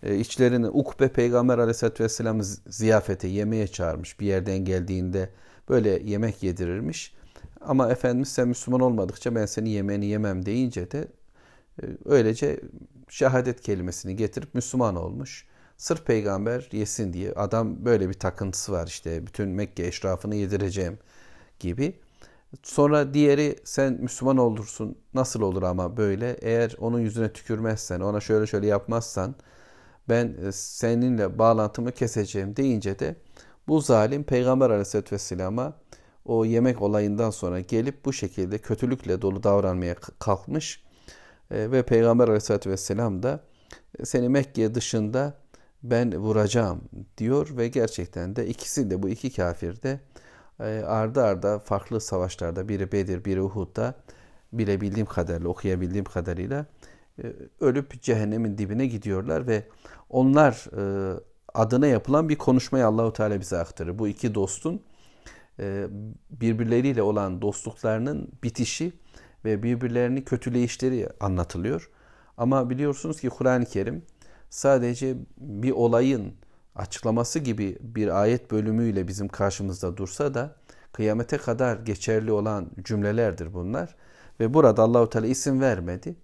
E, 0.03 0.68
Ukbe 0.68 1.09
Peygamber 1.09 1.59
aleyhissalatü 1.59 2.05
vesselam 2.05 2.42
ziyafete, 2.66 3.29
yemeğe 3.29 3.66
çağırmış. 3.66 4.20
Bir 4.20 4.27
yerden 4.27 4.59
geldiğinde 4.59 5.31
böyle 5.68 5.90
yemek 6.05 6.42
yedirirmiş. 6.42 7.14
Ama 7.61 7.90
Efendimiz 7.90 8.29
sen 8.29 8.49
Müslüman 8.49 8.81
olmadıkça 8.81 9.35
ben 9.35 9.47
seni 9.47 9.70
yemeğini 9.70 10.07
yemem 10.07 10.47
deyince 10.47 10.90
de 10.90 11.09
e, 11.83 11.87
öylece 12.05 12.61
şehadet 13.09 13.61
kelimesini 13.61 14.16
getirip 14.16 14.55
Müslüman 14.55 14.97
olmuş. 14.97 15.47
Sırf 15.77 16.07
peygamber 16.07 16.69
yesin 16.73 17.13
diye 17.13 17.33
adam 17.33 17.85
böyle 17.85 18.09
bir 18.09 18.15
takıntısı 18.15 18.73
var 18.73 18.87
işte 18.87 19.27
bütün 19.27 19.49
Mekke 19.49 19.87
eşrafını 19.87 20.35
yedireceğim 20.35 20.99
gibi. 21.61 22.01
Sonra 22.63 23.15
diğeri 23.15 23.57
sen 23.65 23.93
Müslüman 23.93 24.37
olursun 24.37 24.99
nasıl 25.15 25.41
olur 25.43 25.63
ama 25.63 25.97
böyle 25.97 26.37
eğer 26.43 26.77
onun 26.79 27.01
yüzüne 27.01 27.33
tükürmezsen 27.33 28.01
ona 28.01 28.21
şöyle 28.21 28.47
şöyle 28.47 28.67
yapmazsan 28.67 29.35
ben 30.09 30.37
e, 30.47 30.53
seninle 30.53 31.39
bağlantımı 31.39 31.93
keseceğim 31.93 32.57
deyince 32.57 32.99
de 32.99 33.17
bu 33.69 33.81
zalim 33.81 34.25
Peygamber 34.25 34.71
aleyhisselatü 34.71 35.15
vesselama 35.15 35.73
o 36.25 36.45
yemek 36.45 36.83
olayından 36.83 37.31
sonra 37.31 37.61
gelip 37.61 38.05
bu 38.05 38.13
şekilde 38.13 38.59
kötülükle 38.59 39.23
dolu 39.23 39.43
davranmaya 39.43 39.95
kalkmış 39.95 40.85
e, 41.51 41.71
ve 41.71 41.83
Peygamber 41.83 42.25
aleyhisselatü 42.25 42.71
vesselam 42.71 43.23
da 43.23 43.41
e, 43.99 44.05
seni 44.05 44.29
Mekke 44.29 44.75
dışında 44.75 45.44
ben 45.85 46.16
vuracağım 46.16 46.81
diyor 47.18 47.57
ve 47.57 47.68
gerçekten 47.68 48.37
de 48.37 48.47
ikisi 48.47 48.90
de 48.90 49.03
bu 49.03 49.09
iki 49.09 49.33
kafir 49.33 49.83
de 49.83 50.01
e, 50.61 50.64
ardı 50.87 51.23
arda 51.23 51.59
farklı 51.59 52.01
savaşlarda 52.01 52.68
biri 52.68 52.92
Bedir 52.92 53.25
biri 53.25 53.42
Uhud'da 53.42 53.94
bilebildiğim 54.53 55.07
kadarıyla 55.07 55.49
okuyabildiğim 55.49 56.05
kadarıyla 56.05 56.66
e, 57.23 57.33
ölüp 57.61 58.03
cehennemin 58.03 58.59
dibine 58.59 58.87
gidiyorlar 58.87 59.47
ve 59.47 59.68
onlar 60.11 60.66
e, 60.77 61.14
adına 61.55 61.87
yapılan 61.87 62.29
bir 62.29 62.37
konuşmayı 62.37 62.87
Allahu 62.87 63.12
Teala 63.12 63.40
bize 63.40 63.59
aktarır. 63.59 63.99
Bu 63.99 64.09
iki 64.09 64.35
dostun 64.35 64.83
birbirleriyle 66.31 67.03
olan 67.03 67.42
dostluklarının 67.42 68.29
bitişi 68.42 68.92
ve 69.44 69.62
birbirlerini 69.62 70.25
kötüleyişleri 70.25 71.09
anlatılıyor. 71.20 71.90
Ama 72.37 72.70
biliyorsunuz 72.70 73.20
ki 73.20 73.29
Kur'an-ı 73.29 73.64
Kerim 73.64 74.03
sadece 74.55 75.17
bir 75.38 75.71
olayın 75.71 76.35
açıklaması 76.75 77.38
gibi 77.38 77.79
bir 77.81 78.21
ayet 78.23 78.51
bölümüyle 78.51 79.09
bizim 79.09 79.29
karşımızda 79.29 79.96
dursa 79.96 80.35
da 80.35 80.57
kıyamete 80.92 81.37
kadar 81.37 81.77
geçerli 81.77 82.33
olan 82.33 82.71
cümlelerdir 82.83 83.55
bunlar. 83.55 83.96
Ve 84.40 84.55
burada 84.55 84.83
Allahu 84.83 85.11
Teala 85.11 85.27
isim 85.27 85.61
vermedi 85.61 86.17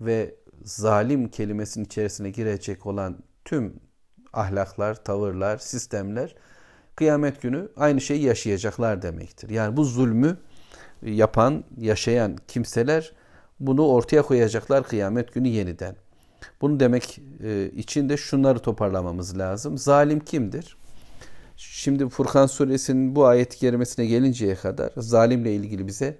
ve 0.00 0.34
zalim 0.64 1.28
kelimesinin 1.28 1.84
içerisine 1.84 2.30
girecek 2.30 2.86
olan 2.86 3.18
tüm 3.44 3.80
ahlaklar, 4.32 5.04
tavırlar, 5.04 5.58
sistemler 5.58 6.34
kıyamet 6.94 7.42
günü 7.42 7.68
aynı 7.76 8.00
şeyi 8.00 8.22
yaşayacaklar 8.22 9.02
demektir. 9.02 9.50
Yani 9.50 9.76
bu 9.76 9.84
zulmü 9.84 10.36
yapan, 11.02 11.64
yaşayan 11.78 12.36
kimseler 12.48 13.12
bunu 13.60 13.86
ortaya 13.88 14.22
koyacaklar 14.22 14.82
kıyamet 14.82 15.34
günü 15.34 15.48
yeniden. 15.48 15.96
Bunu 16.60 16.80
demek 16.80 17.20
e, 17.42 17.70
için 17.76 18.08
de 18.08 18.16
şunları 18.16 18.58
toparlamamız 18.58 19.38
lazım. 19.38 19.78
Zalim 19.78 20.20
kimdir? 20.20 20.76
Şimdi 21.56 22.08
Furkan 22.08 22.46
suresinin 22.46 23.16
bu 23.16 23.26
ayet 23.26 23.56
kerimesine 23.56 24.06
gelinceye 24.06 24.54
kadar 24.54 24.90
zalimle 24.96 25.54
ilgili 25.54 25.86
bize 25.86 26.18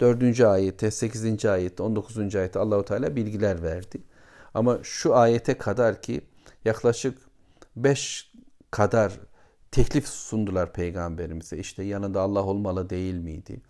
4. 0.00 0.40
ayette, 0.40 0.90
8. 0.90 1.44
ayette, 1.44 1.82
19. 1.82 2.36
ayette 2.36 2.58
Allahu 2.58 2.84
Teala 2.84 3.16
bilgiler 3.16 3.62
verdi. 3.62 4.02
Ama 4.54 4.78
şu 4.82 5.16
ayete 5.16 5.58
kadar 5.58 6.02
ki 6.02 6.20
yaklaşık 6.64 7.18
5 7.76 8.32
kadar 8.70 9.12
teklif 9.70 10.08
sundular 10.08 10.72
peygamberimize. 10.72 11.58
İşte 11.58 11.82
yanında 11.82 12.20
Allah 12.20 12.42
olmalı 12.44 12.90
değil 12.90 13.14
miydi? 13.14 13.60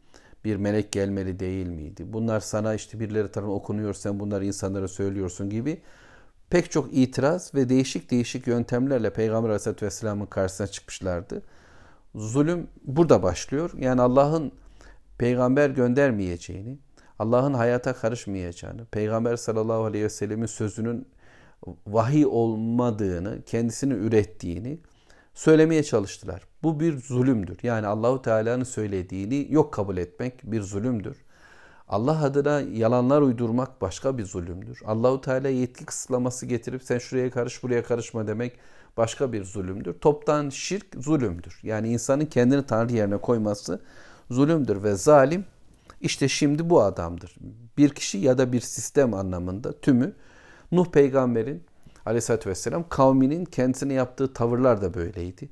Bir 0.45 0.57
melek 0.57 0.93
gelmeli 0.93 1.41
değil 1.41 1.67
miydi? 1.67 2.13
Bunlar 2.13 2.41
sana 2.41 2.75
işte 2.75 3.01
birileri 3.01 3.31
tarafından 3.31 3.57
okunuyor 3.57 3.95
sen 3.95 4.21
bunları 4.21 4.45
insanlara 4.45 4.89
söylüyorsun 4.89 5.51
gibi 5.51 5.83
pek 6.51 6.71
çok 6.71 6.89
itiraz 6.93 7.55
ve 7.55 7.69
değişik 7.69 8.11
değişik 8.11 8.47
yöntemlerle 8.47 9.13
Peygamber 9.13 9.49
Aleyhisselatü 9.49 9.87
Vesselam'ın 9.87 10.27
karşısına 10.27 10.67
çıkmışlardı. 10.67 11.43
Zulüm 12.15 12.67
burada 12.85 13.23
başlıyor. 13.23 13.71
Yani 13.79 14.01
Allah'ın 14.01 14.53
peygamber 15.19 15.71
göndermeyeceğini, 15.71 16.79
Allah'ın 17.19 17.55
hayata 17.55 17.93
karışmayacağını, 17.93 18.85
Peygamber 18.85 19.37
sallallahu 19.37 19.85
aleyhi 19.85 20.05
ve 20.05 20.11
sellemin 20.11 20.47
sözünün 20.47 21.09
vahiy 21.87 22.27
olmadığını, 22.27 23.43
kendisini 23.47 23.95
ürettiğini 23.95 24.79
söylemeye 25.35 25.83
çalıştılar. 25.83 26.43
Bu 26.63 26.81
bir 26.81 26.99
zulümdür. 26.99 27.59
Yani 27.63 27.87
Allahu 27.87 28.23
Teala'nın 28.23 28.65
söylediğini 28.65 29.47
yok 29.51 29.73
kabul 29.73 29.97
etmek 29.97 30.53
bir 30.53 30.63
zulümdür. 30.63 31.17
Allah 31.89 32.25
adına 32.25 32.61
yalanlar 32.61 33.23
uydurmak 33.23 33.81
başka 33.81 34.19
bir 34.19 34.25
zulümdür. 34.25 34.81
Allahu 34.85 35.21
Teala 35.21 35.49
yetki 35.49 35.85
kısıtlaması 35.85 36.47
getirip 36.47 36.83
sen 36.83 36.99
şuraya 36.99 37.31
karış 37.31 37.63
buraya 37.63 37.83
karışma 37.83 38.27
demek 38.27 38.59
başka 38.97 39.33
bir 39.33 39.45
zulümdür. 39.45 39.93
Toptan 39.93 40.49
şirk 40.49 40.87
zulümdür. 40.99 41.61
Yani 41.63 41.89
insanın 41.89 42.27
kendini 42.27 42.67
Tanrı 42.67 42.93
yerine 42.93 43.17
koyması 43.17 43.81
zulümdür 44.31 44.83
ve 44.83 44.95
zalim 44.95 45.45
işte 46.01 46.29
şimdi 46.29 46.71
bu 46.71 46.83
adamdır. 46.83 47.37
Bir 47.79 47.91
kişi 47.91 48.19
ya 48.19 48.39
da 48.39 48.53
bir 48.53 48.61
sistem 48.61 49.15
anlamında 49.15 49.81
tümü 49.81 50.13
Nuh 50.73 50.87
peygamberin 50.87 51.63
aleyhissalatü 52.07 52.51
vesselam 52.51 52.89
kavminin 52.89 53.45
kendisine 53.45 53.93
yaptığı 53.93 54.33
tavırlar 54.33 54.83
da 54.83 54.95
böyleydi. 54.95 55.49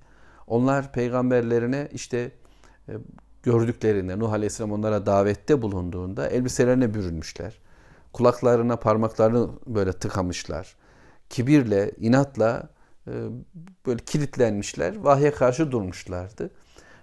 Onlar 0.46 0.92
peygamberlerine 0.92 1.88
işte 1.92 2.32
e, 2.88 2.92
gördüklerinde 3.42 4.18
Nuh 4.18 4.32
aleyhisselam 4.32 4.72
onlara 4.72 5.06
davette 5.06 5.62
bulunduğunda 5.62 6.28
elbiselerine 6.28 6.94
bürünmüşler. 6.94 7.58
Kulaklarına 8.12 8.76
parmaklarını 8.76 9.50
böyle 9.66 9.92
tıkamışlar. 9.92 10.76
Kibirle, 11.30 11.90
inatla 12.00 12.68
e, 13.06 13.12
böyle 13.86 14.04
kilitlenmişler. 14.04 14.96
Vahye 14.96 15.30
karşı 15.30 15.72
durmuşlardı. 15.72 16.50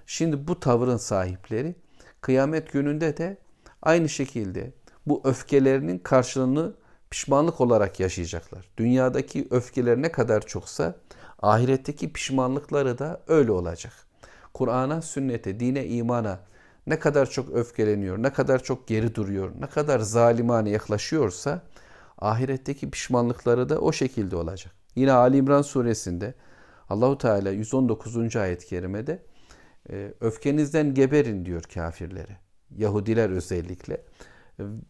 Şimdi 0.05 0.47
bu 0.47 0.59
tavırın 0.59 0.97
sahipleri 0.97 1.75
kıyamet 2.21 2.71
gününde 2.71 3.17
de 3.17 3.37
aynı 3.81 4.09
şekilde 4.09 4.73
bu 5.05 5.21
öfkelerinin 5.23 5.99
karşılığını 5.99 6.73
pişmanlık 7.09 7.61
olarak 7.61 7.99
yaşayacaklar. 7.99 8.69
Dünyadaki 8.77 9.47
öfkeler 9.51 10.01
ne 10.01 10.11
kadar 10.11 10.41
çoksa 10.41 10.95
ahiretteki 11.43 12.13
pişmanlıkları 12.13 12.99
da 12.99 13.21
öyle 13.27 13.51
olacak. 13.51 13.93
Kur'an'a, 14.53 15.01
sünnete, 15.01 15.59
dine, 15.59 15.85
imana 15.87 16.39
ne 16.87 16.99
kadar 16.99 17.29
çok 17.29 17.49
öfkeleniyor, 17.49 18.23
ne 18.23 18.33
kadar 18.33 18.63
çok 18.63 18.87
geri 18.87 19.15
duruyor, 19.15 19.51
ne 19.59 19.67
kadar 19.67 19.99
zalimane 19.99 20.69
yaklaşıyorsa 20.69 21.61
ahiretteki 22.17 22.91
pişmanlıkları 22.91 23.69
da 23.69 23.79
o 23.79 23.91
şekilde 23.91 24.35
olacak. 24.35 24.73
Yine 24.95 25.11
Ali 25.11 25.37
İmran 25.37 25.61
suresinde 25.61 26.33
Allahu 26.89 27.17
Teala 27.17 27.51
119. 27.51 28.35
ayet-i 28.35 28.67
kerimede 28.67 29.23
e, 29.89 30.13
öfkenizden 30.21 30.93
geberin 30.93 31.45
diyor 31.45 31.61
kafirlere. 31.61 32.37
Yahudiler 32.77 33.29
özellikle. 33.29 34.01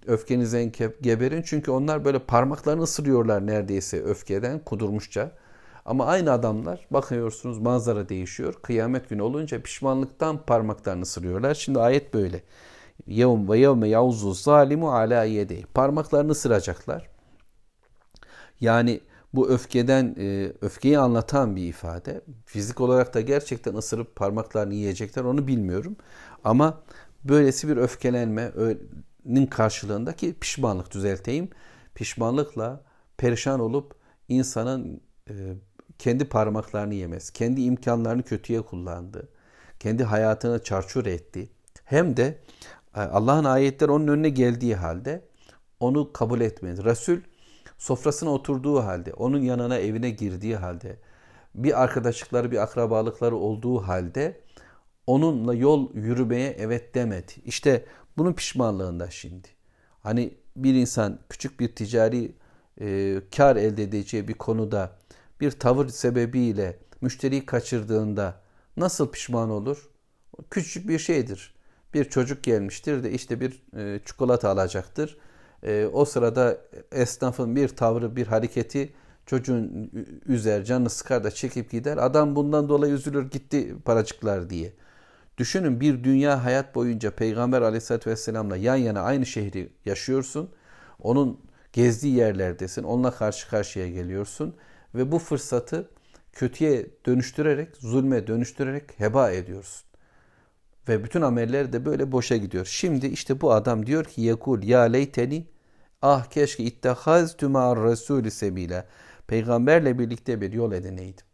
Öfkenizden 0.07 0.71
geberin 1.01 1.41
çünkü 1.41 1.71
onlar 1.71 2.05
böyle 2.05 2.19
parmaklarını 2.19 2.81
ısırıyorlar 2.81 3.47
neredeyse 3.47 4.03
öfkeden 4.03 4.59
kudurmuşça. 4.59 5.31
Ama 5.85 6.05
aynı 6.05 6.31
adamlar 6.31 6.87
bakıyorsunuz 6.91 7.57
manzara 7.59 8.09
değişiyor. 8.09 8.53
Kıyamet 8.61 9.09
günü 9.09 9.21
olunca 9.21 9.61
pişmanlıktan 9.61 10.45
parmaklarını 10.45 11.01
ısırıyorlar. 11.01 11.53
Şimdi 11.55 11.79
ayet 11.79 12.13
böyle. 12.13 12.43
Yevm 13.07 13.49
ve 13.49 13.59
yevme 13.59 13.87
yavzu 13.87 14.33
zalimu 14.33 14.91
ala 14.91 15.23
yedey. 15.23 15.65
Parmaklarını 15.73 16.31
ısıracaklar. 16.31 17.09
Yani 18.61 19.01
bu 19.33 19.49
öfkeden 19.49 20.15
e, 20.19 20.53
öfkeyi 20.61 20.99
anlatan 20.99 21.55
bir 21.55 21.67
ifade. 21.67 22.21
Fizik 22.45 22.81
olarak 22.81 23.13
da 23.13 23.21
gerçekten 23.21 23.75
ısırıp 23.75 24.15
parmaklarını 24.15 24.73
yiyecekler 24.73 25.23
onu 25.23 25.47
bilmiyorum. 25.47 25.95
Ama 26.43 26.81
böylesi 27.23 27.67
bir 27.67 27.77
öfkelenmenin 27.77 29.45
karşılığındaki 29.45 30.33
pişmanlık 30.33 30.91
düzelteyim. 30.91 31.49
Pişmanlıkla 31.95 32.83
perişan 33.17 33.59
olup 33.59 33.95
insanın 34.29 35.01
e, 35.29 35.33
kendi 35.99 36.25
parmaklarını 36.25 36.93
yemez, 36.93 37.29
kendi 37.29 37.61
imkanlarını 37.61 38.23
kötüye 38.23 38.61
kullandı, 38.61 39.29
kendi 39.79 40.03
hayatını 40.03 40.63
çarçur 40.63 41.05
etti. 41.05 41.49
Hem 41.83 42.17
de 42.17 42.39
e, 42.95 42.99
Allah'ın 42.99 43.43
ayetleri 43.43 43.91
onun 43.91 44.07
önüne 44.07 44.29
geldiği 44.29 44.75
halde 44.75 45.21
onu 45.79 46.13
kabul 46.13 46.41
etmedi. 46.41 46.83
Resul 46.83 47.17
sofrasına 47.77 48.29
oturduğu 48.29 48.79
halde, 48.83 49.13
onun 49.13 49.41
yanına 49.41 49.77
evine 49.77 50.09
girdiği 50.09 50.55
halde, 50.55 50.99
bir 51.55 51.83
arkadaşlıkları, 51.83 52.51
bir 52.51 52.63
akrabalıkları 52.63 53.35
olduğu 53.35 53.79
halde 53.79 54.41
onunla 55.07 55.53
yol 55.53 55.95
yürümeye 55.95 56.55
evet 56.59 56.95
demedi. 56.95 57.31
İşte 57.45 57.85
bunun 58.17 58.33
pişmanlığında 58.33 59.09
şimdi. 59.09 59.47
Hani 60.03 60.33
bir 60.55 60.73
insan 60.73 61.19
küçük 61.29 61.59
bir 61.59 61.75
ticari 61.75 62.31
e, 62.81 63.17
kar 63.37 63.55
elde 63.55 63.83
edeceği 63.83 64.27
bir 64.27 64.33
konuda 64.33 64.95
bir 65.41 65.51
tavır 65.51 65.87
sebebiyle 65.87 66.79
müşteriyi 67.01 67.45
kaçırdığında 67.45 68.41
nasıl 68.77 69.11
pişman 69.11 69.49
olur? 69.49 69.89
Küçük 70.49 70.87
bir 70.87 70.99
şeydir. 70.99 71.53
Bir 71.93 72.05
çocuk 72.05 72.43
gelmiştir 72.43 73.03
de 73.03 73.11
işte 73.11 73.39
bir 73.39 73.63
e, 73.77 73.99
çikolata 74.05 74.49
alacaktır. 74.49 75.17
E, 75.63 75.89
o 75.93 76.05
sırada 76.05 76.57
esnafın 76.91 77.55
bir 77.55 77.67
tavrı, 77.67 78.15
bir 78.15 78.27
hareketi 78.27 78.93
çocuğun 79.25 79.91
üzer, 80.25 80.63
canını 80.63 80.89
sıkar 80.89 81.23
da 81.23 81.31
çekip 81.31 81.71
gider. 81.71 81.97
Adam 81.97 82.35
bundan 82.35 82.69
dolayı 82.69 82.93
üzülür 82.93 83.31
gitti 83.31 83.75
paracıklar 83.85 84.49
diye. 84.49 84.73
Düşünün 85.37 85.79
bir 85.79 86.03
dünya 86.03 86.43
hayat 86.45 86.75
boyunca 86.75 87.11
Peygamber 87.11 87.61
aleyhissalatü 87.61 88.09
vesselamla 88.09 88.57
yan 88.57 88.75
yana 88.75 89.01
aynı 89.01 89.25
şehri 89.25 89.69
yaşıyorsun. 89.85 90.49
Onun 90.99 91.39
gezdiği 91.73 92.15
yerlerdesin. 92.15 92.83
Onunla 92.83 93.11
karşı 93.11 93.49
karşıya 93.49 93.89
geliyorsun 93.89 94.55
ve 94.95 95.11
bu 95.11 95.19
fırsatı 95.19 95.89
kötüye 96.33 96.87
dönüştürerek, 97.05 97.75
zulme 97.77 98.27
dönüştürerek 98.27 98.99
heba 98.99 99.31
ediyorsun. 99.31 99.85
Ve 100.87 101.03
bütün 101.03 101.21
ameller 101.21 101.73
de 101.73 101.85
böyle 101.85 102.11
boşa 102.11 102.37
gidiyor. 102.37 102.65
Şimdi 102.65 103.07
işte 103.07 103.41
bu 103.41 103.53
adam 103.53 103.85
diyor 103.85 104.05
ki 104.05 104.21
yekul 104.21 104.63
ya 104.63 104.81
leyteni 104.81 105.47
ah 106.01 106.25
keşke 106.25 106.63
ittehaztü 106.63 107.47
ma'ar 107.47 107.83
resulü 107.83 108.31
sebile. 108.31 108.85
Peygamberle 109.27 109.99
birlikte 109.99 110.41
bir 110.41 110.53
yol 110.53 110.71
edineydim. 110.71 111.25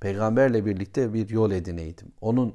Peygamberle 0.00 0.66
birlikte 0.66 1.14
bir 1.14 1.28
yol 1.28 1.50
edineydim. 1.50 2.12
Onun 2.20 2.54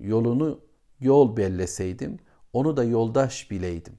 yolunu 0.00 0.60
yol 1.00 1.36
belleseydim, 1.36 2.18
onu 2.52 2.76
da 2.76 2.84
yoldaş 2.84 3.50
bileydim. 3.50 3.94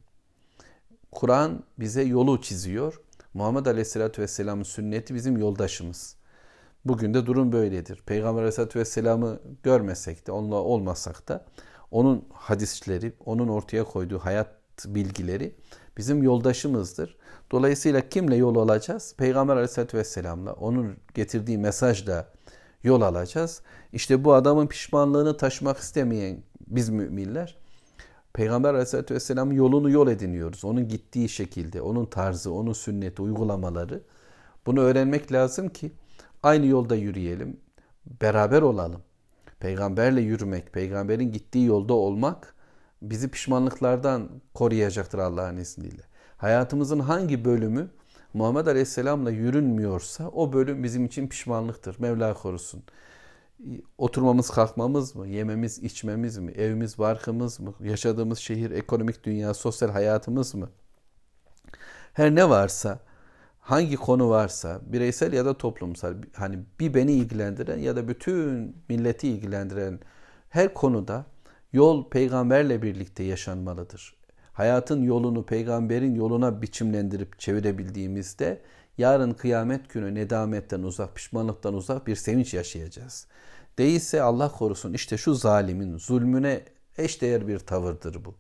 Kur'an 1.12 1.64
bize 1.80 2.04
yolu 2.04 2.42
çiziyor 2.42 3.02
Muhammed 3.34 3.66
Aleyhisselatü 3.66 4.22
Vesselam'ın 4.22 4.64
sünneti 4.64 5.16
bizim 5.16 5.38
yoldaşımız. 5.38 6.16
Bugün 6.86 7.14
de 7.14 7.26
durum 7.26 7.52
böyledir. 7.52 8.04
Peygamber 8.06 8.40
Aleyhisselatü 8.40 8.80
Vesselam'ı 8.80 9.40
görmesek 9.64 10.28
de, 10.28 10.32
onunla 10.32 10.56
olmasak 10.56 11.28
da 11.28 11.46
onun 11.92 12.26
hadisleri, 12.34 13.14
onun 13.26 13.48
ortaya 13.48 13.84
koyduğu 13.84 14.20
hayat 14.20 14.48
bilgileri 14.86 15.56
bizim 15.98 16.24
yoldaşımızdır. 16.24 17.18
Dolayısıyla 17.52 18.10
kimle 18.10 18.36
yol 18.36 18.56
alacağız? 18.56 19.16
Peygamber 19.18 19.54
Aleyhisselatü 19.54 19.98
Vesselam'la, 19.98 20.54
onun 20.54 20.96
getirdiği 21.14 21.58
mesajla 21.58 22.34
yol 22.84 23.02
alacağız. 23.02 23.62
İşte 23.94 24.24
bu 24.24 24.34
adamın 24.34 24.68
pişmanlığını 24.68 25.38
taşımak 25.38 25.78
istemeyen 25.78 26.44
biz 26.68 26.90
müminler 26.90 27.63
Peygamber 28.34 28.70
Aleyhisselatü 28.70 29.14
Vesselam'ın 29.14 29.54
yolunu 29.54 29.90
yol 29.90 30.08
ediniyoruz. 30.08 30.66
Onun 30.66 30.88
gittiği 30.88 31.30
şekilde, 31.30 31.82
onun 31.82 32.06
tarzı, 32.06 32.54
onun 32.54 32.74
sünneti, 32.74 33.22
uygulamaları. 33.22 34.02
Bunu 34.66 34.80
öğrenmek 34.80 35.32
lazım 35.32 35.70
ki 35.70 35.92
aynı 36.44 36.66
yolda 36.66 36.96
yürüyelim, 36.96 37.58
beraber 38.22 38.62
olalım. 38.62 39.02
Peygamberle 39.60 40.22
yürümek, 40.22 40.74
peygamberin 40.74 41.32
gittiği 41.32 41.66
yolda 41.66 41.94
olmak 41.94 42.56
bizi 43.02 43.30
pişmanlıklardan 43.30 44.30
koruyacaktır 44.54 45.20
Allah'ın 45.20 45.58
izniyle. 45.58 46.02
Hayatımızın 46.38 47.00
hangi 47.00 47.46
bölümü 47.46 47.90
Muhammed 48.34 48.68
Aleyhisselam'la 48.68 49.32
yürünmüyorsa 49.32 50.30
o 50.30 50.54
bölüm 50.54 50.84
bizim 50.84 51.06
için 51.06 51.28
pişmanlıktır. 51.28 51.96
Mevla 52.00 52.34
korusun 52.34 52.84
oturmamız 53.98 54.50
kalkmamız 54.50 55.16
mı, 55.16 55.28
yememiz 55.28 55.80
içmemiz 55.80 56.38
mi, 56.38 56.52
evimiz 56.52 56.98
barkımız 56.98 57.60
mı, 57.60 57.74
yaşadığımız 57.84 58.40
şehir, 58.40 58.72
ekonomik 58.72 59.24
dünya, 59.24 59.54
sosyal 59.54 59.90
hayatımız 59.90 60.56
mı? 60.56 60.70
Her 62.14 62.36
ne 62.36 62.50
varsa 62.50 63.00
hangi 63.60 63.96
konu 63.96 64.30
varsa 64.30 64.82
bireysel 64.86 65.34
ya 65.34 65.46
da 65.46 65.58
toplumsal 65.58 66.14
hani 66.34 66.60
bir 66.80 66.94
beni 66.94 67.12
ilgilendiren 67.12 67.78
ya 67.78 67.96
da 67.96 68.08
bütün 68.08 68.76
milleti 68.90 69.28
ilgilendiren 69.28 70.00
her 70.50 70.74
konuda 70.74 71.26
yol 71.74 72.10
peygamberle 72.10 72.82
birlikte 72.82 73.24
yaşanmalıdır. 73.24 74.16
Hayatın 74.54 75.04
yolunu 75.04 75.46
peygamberin 75.46 76.16
yoluna 76.16 76.62
biçimlendirip 76.62 77.40
çevirebildiğimizde 77.40 78.62
yarın 78.98 79.32
kıyamet 79.32 79.90
günü 79.90 80.16
nedametten 80.16 80.84
uzak, 80.84 81.16
pişmanlıktan 81.16 81.74
uzak 81.74 82.08
bir 82.08 82.16
sevinç 82.16 82.54
yaşayacağız. 82.54 83.28
Değilse 83.78 84.22
Allah 84.22 84.52
korusun 84.52 84.94
işte 84.94 85.18
şu 85.18 85.34
zalimin 85.34 85.98
zulmüne 85.98 86.64
eşdeğer 86.98 87.48
bir 87.48 87.60
tavırdır 87.60 88.26
bu. 88.26 88.36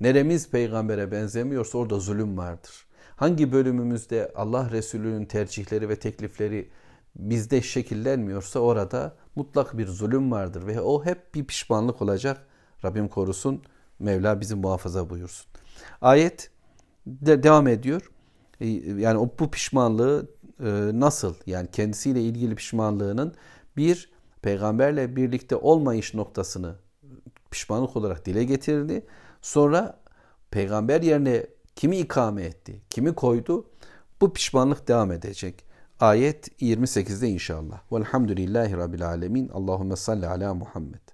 Neremiz 0.00 0.50
peygambere 0.50 1.12
benzemiyorsa 1.12 1.78
orada 1.78 1.98
zulüm 1.98 2.38
vardır. 2.38 2.86
Hangi 3.16 3.52
bölümümüzde 3.52 4.32
Allah 4.36 4.70
Resulü'nün 4.70 5.24
tercihleri 5.24 5.88
ve 5.88 5.96
teklifleri 5.98 6.70
bizde 7.16 7.62
şekillenmiyorsa 7.62 8.60
orada 8.60 9.16
mutlak 9.34 9.78
bir 9.78 9.86
zulüm 9.86 10.32
vardır 10.32 10.66
ve 10.66 10.80
o 10.80 11.04
hep 11.04 11.34
bir 11.34 11.44
pişmanlık 11.44 12.02
olacak. 12.02 12.46
Rabbim 12.84 13.08
korusun, 13.08 13.62
Mevla 13.98 14.40
bizi 14.40 14.54
muhafaza 14.54 15.10
buyursun. 15.10 15.46
Ayet 16.00 16.50
de 17.06 17.42
devam 17.42 17.68
ediyor. 17.68 18.10
Yani 18.98 19.30
bu 19.38 19.50
pişmanlığı 19.50 20.30
e, 20.60 20.90
nasıl 20.92 21.34
yani 21.46 21.68
kendisiyle 21.70 22.22
ilgili 22.22 22.54
pişmanlığının 22.54 23.34
bir 23.76 24.10
peygamberle 24.42 25.16
birlikte 25.16 25.56
olmayış 25.56 26.14
noktasını 26.14 26.76
pişmanlık 27.50 27.96
olarak 27.96 28.26
dile 28.26 28.44
getirdi. 28.44 29.06
Sonra 29.42 30.00
peygamber 30.50 31.02
yerine 31.02 31.46
kimi 31.76 31.98
ikame 31.98 32.42
etti, 32.42 32.82
kimi 32.90 33.14
koydu? 33.14 33.66
Bu 34.20 34.32
pişmanlık 34.32 34.88
devam 34.88 35.12
edecek. 35.12 35.64
Ayet 36.00 36.62
28'de 36.62 37.28
inşallah. 37.28 37.80
Velhamdülillahi 37.92 38.76
Rabbil 38.76 39.06
Alemin. 39.06 39.48
Allahümme 39.48 39.96
salli 39.96 40.26
ala 40.26 40.54
Muhammed. 40.54 41.05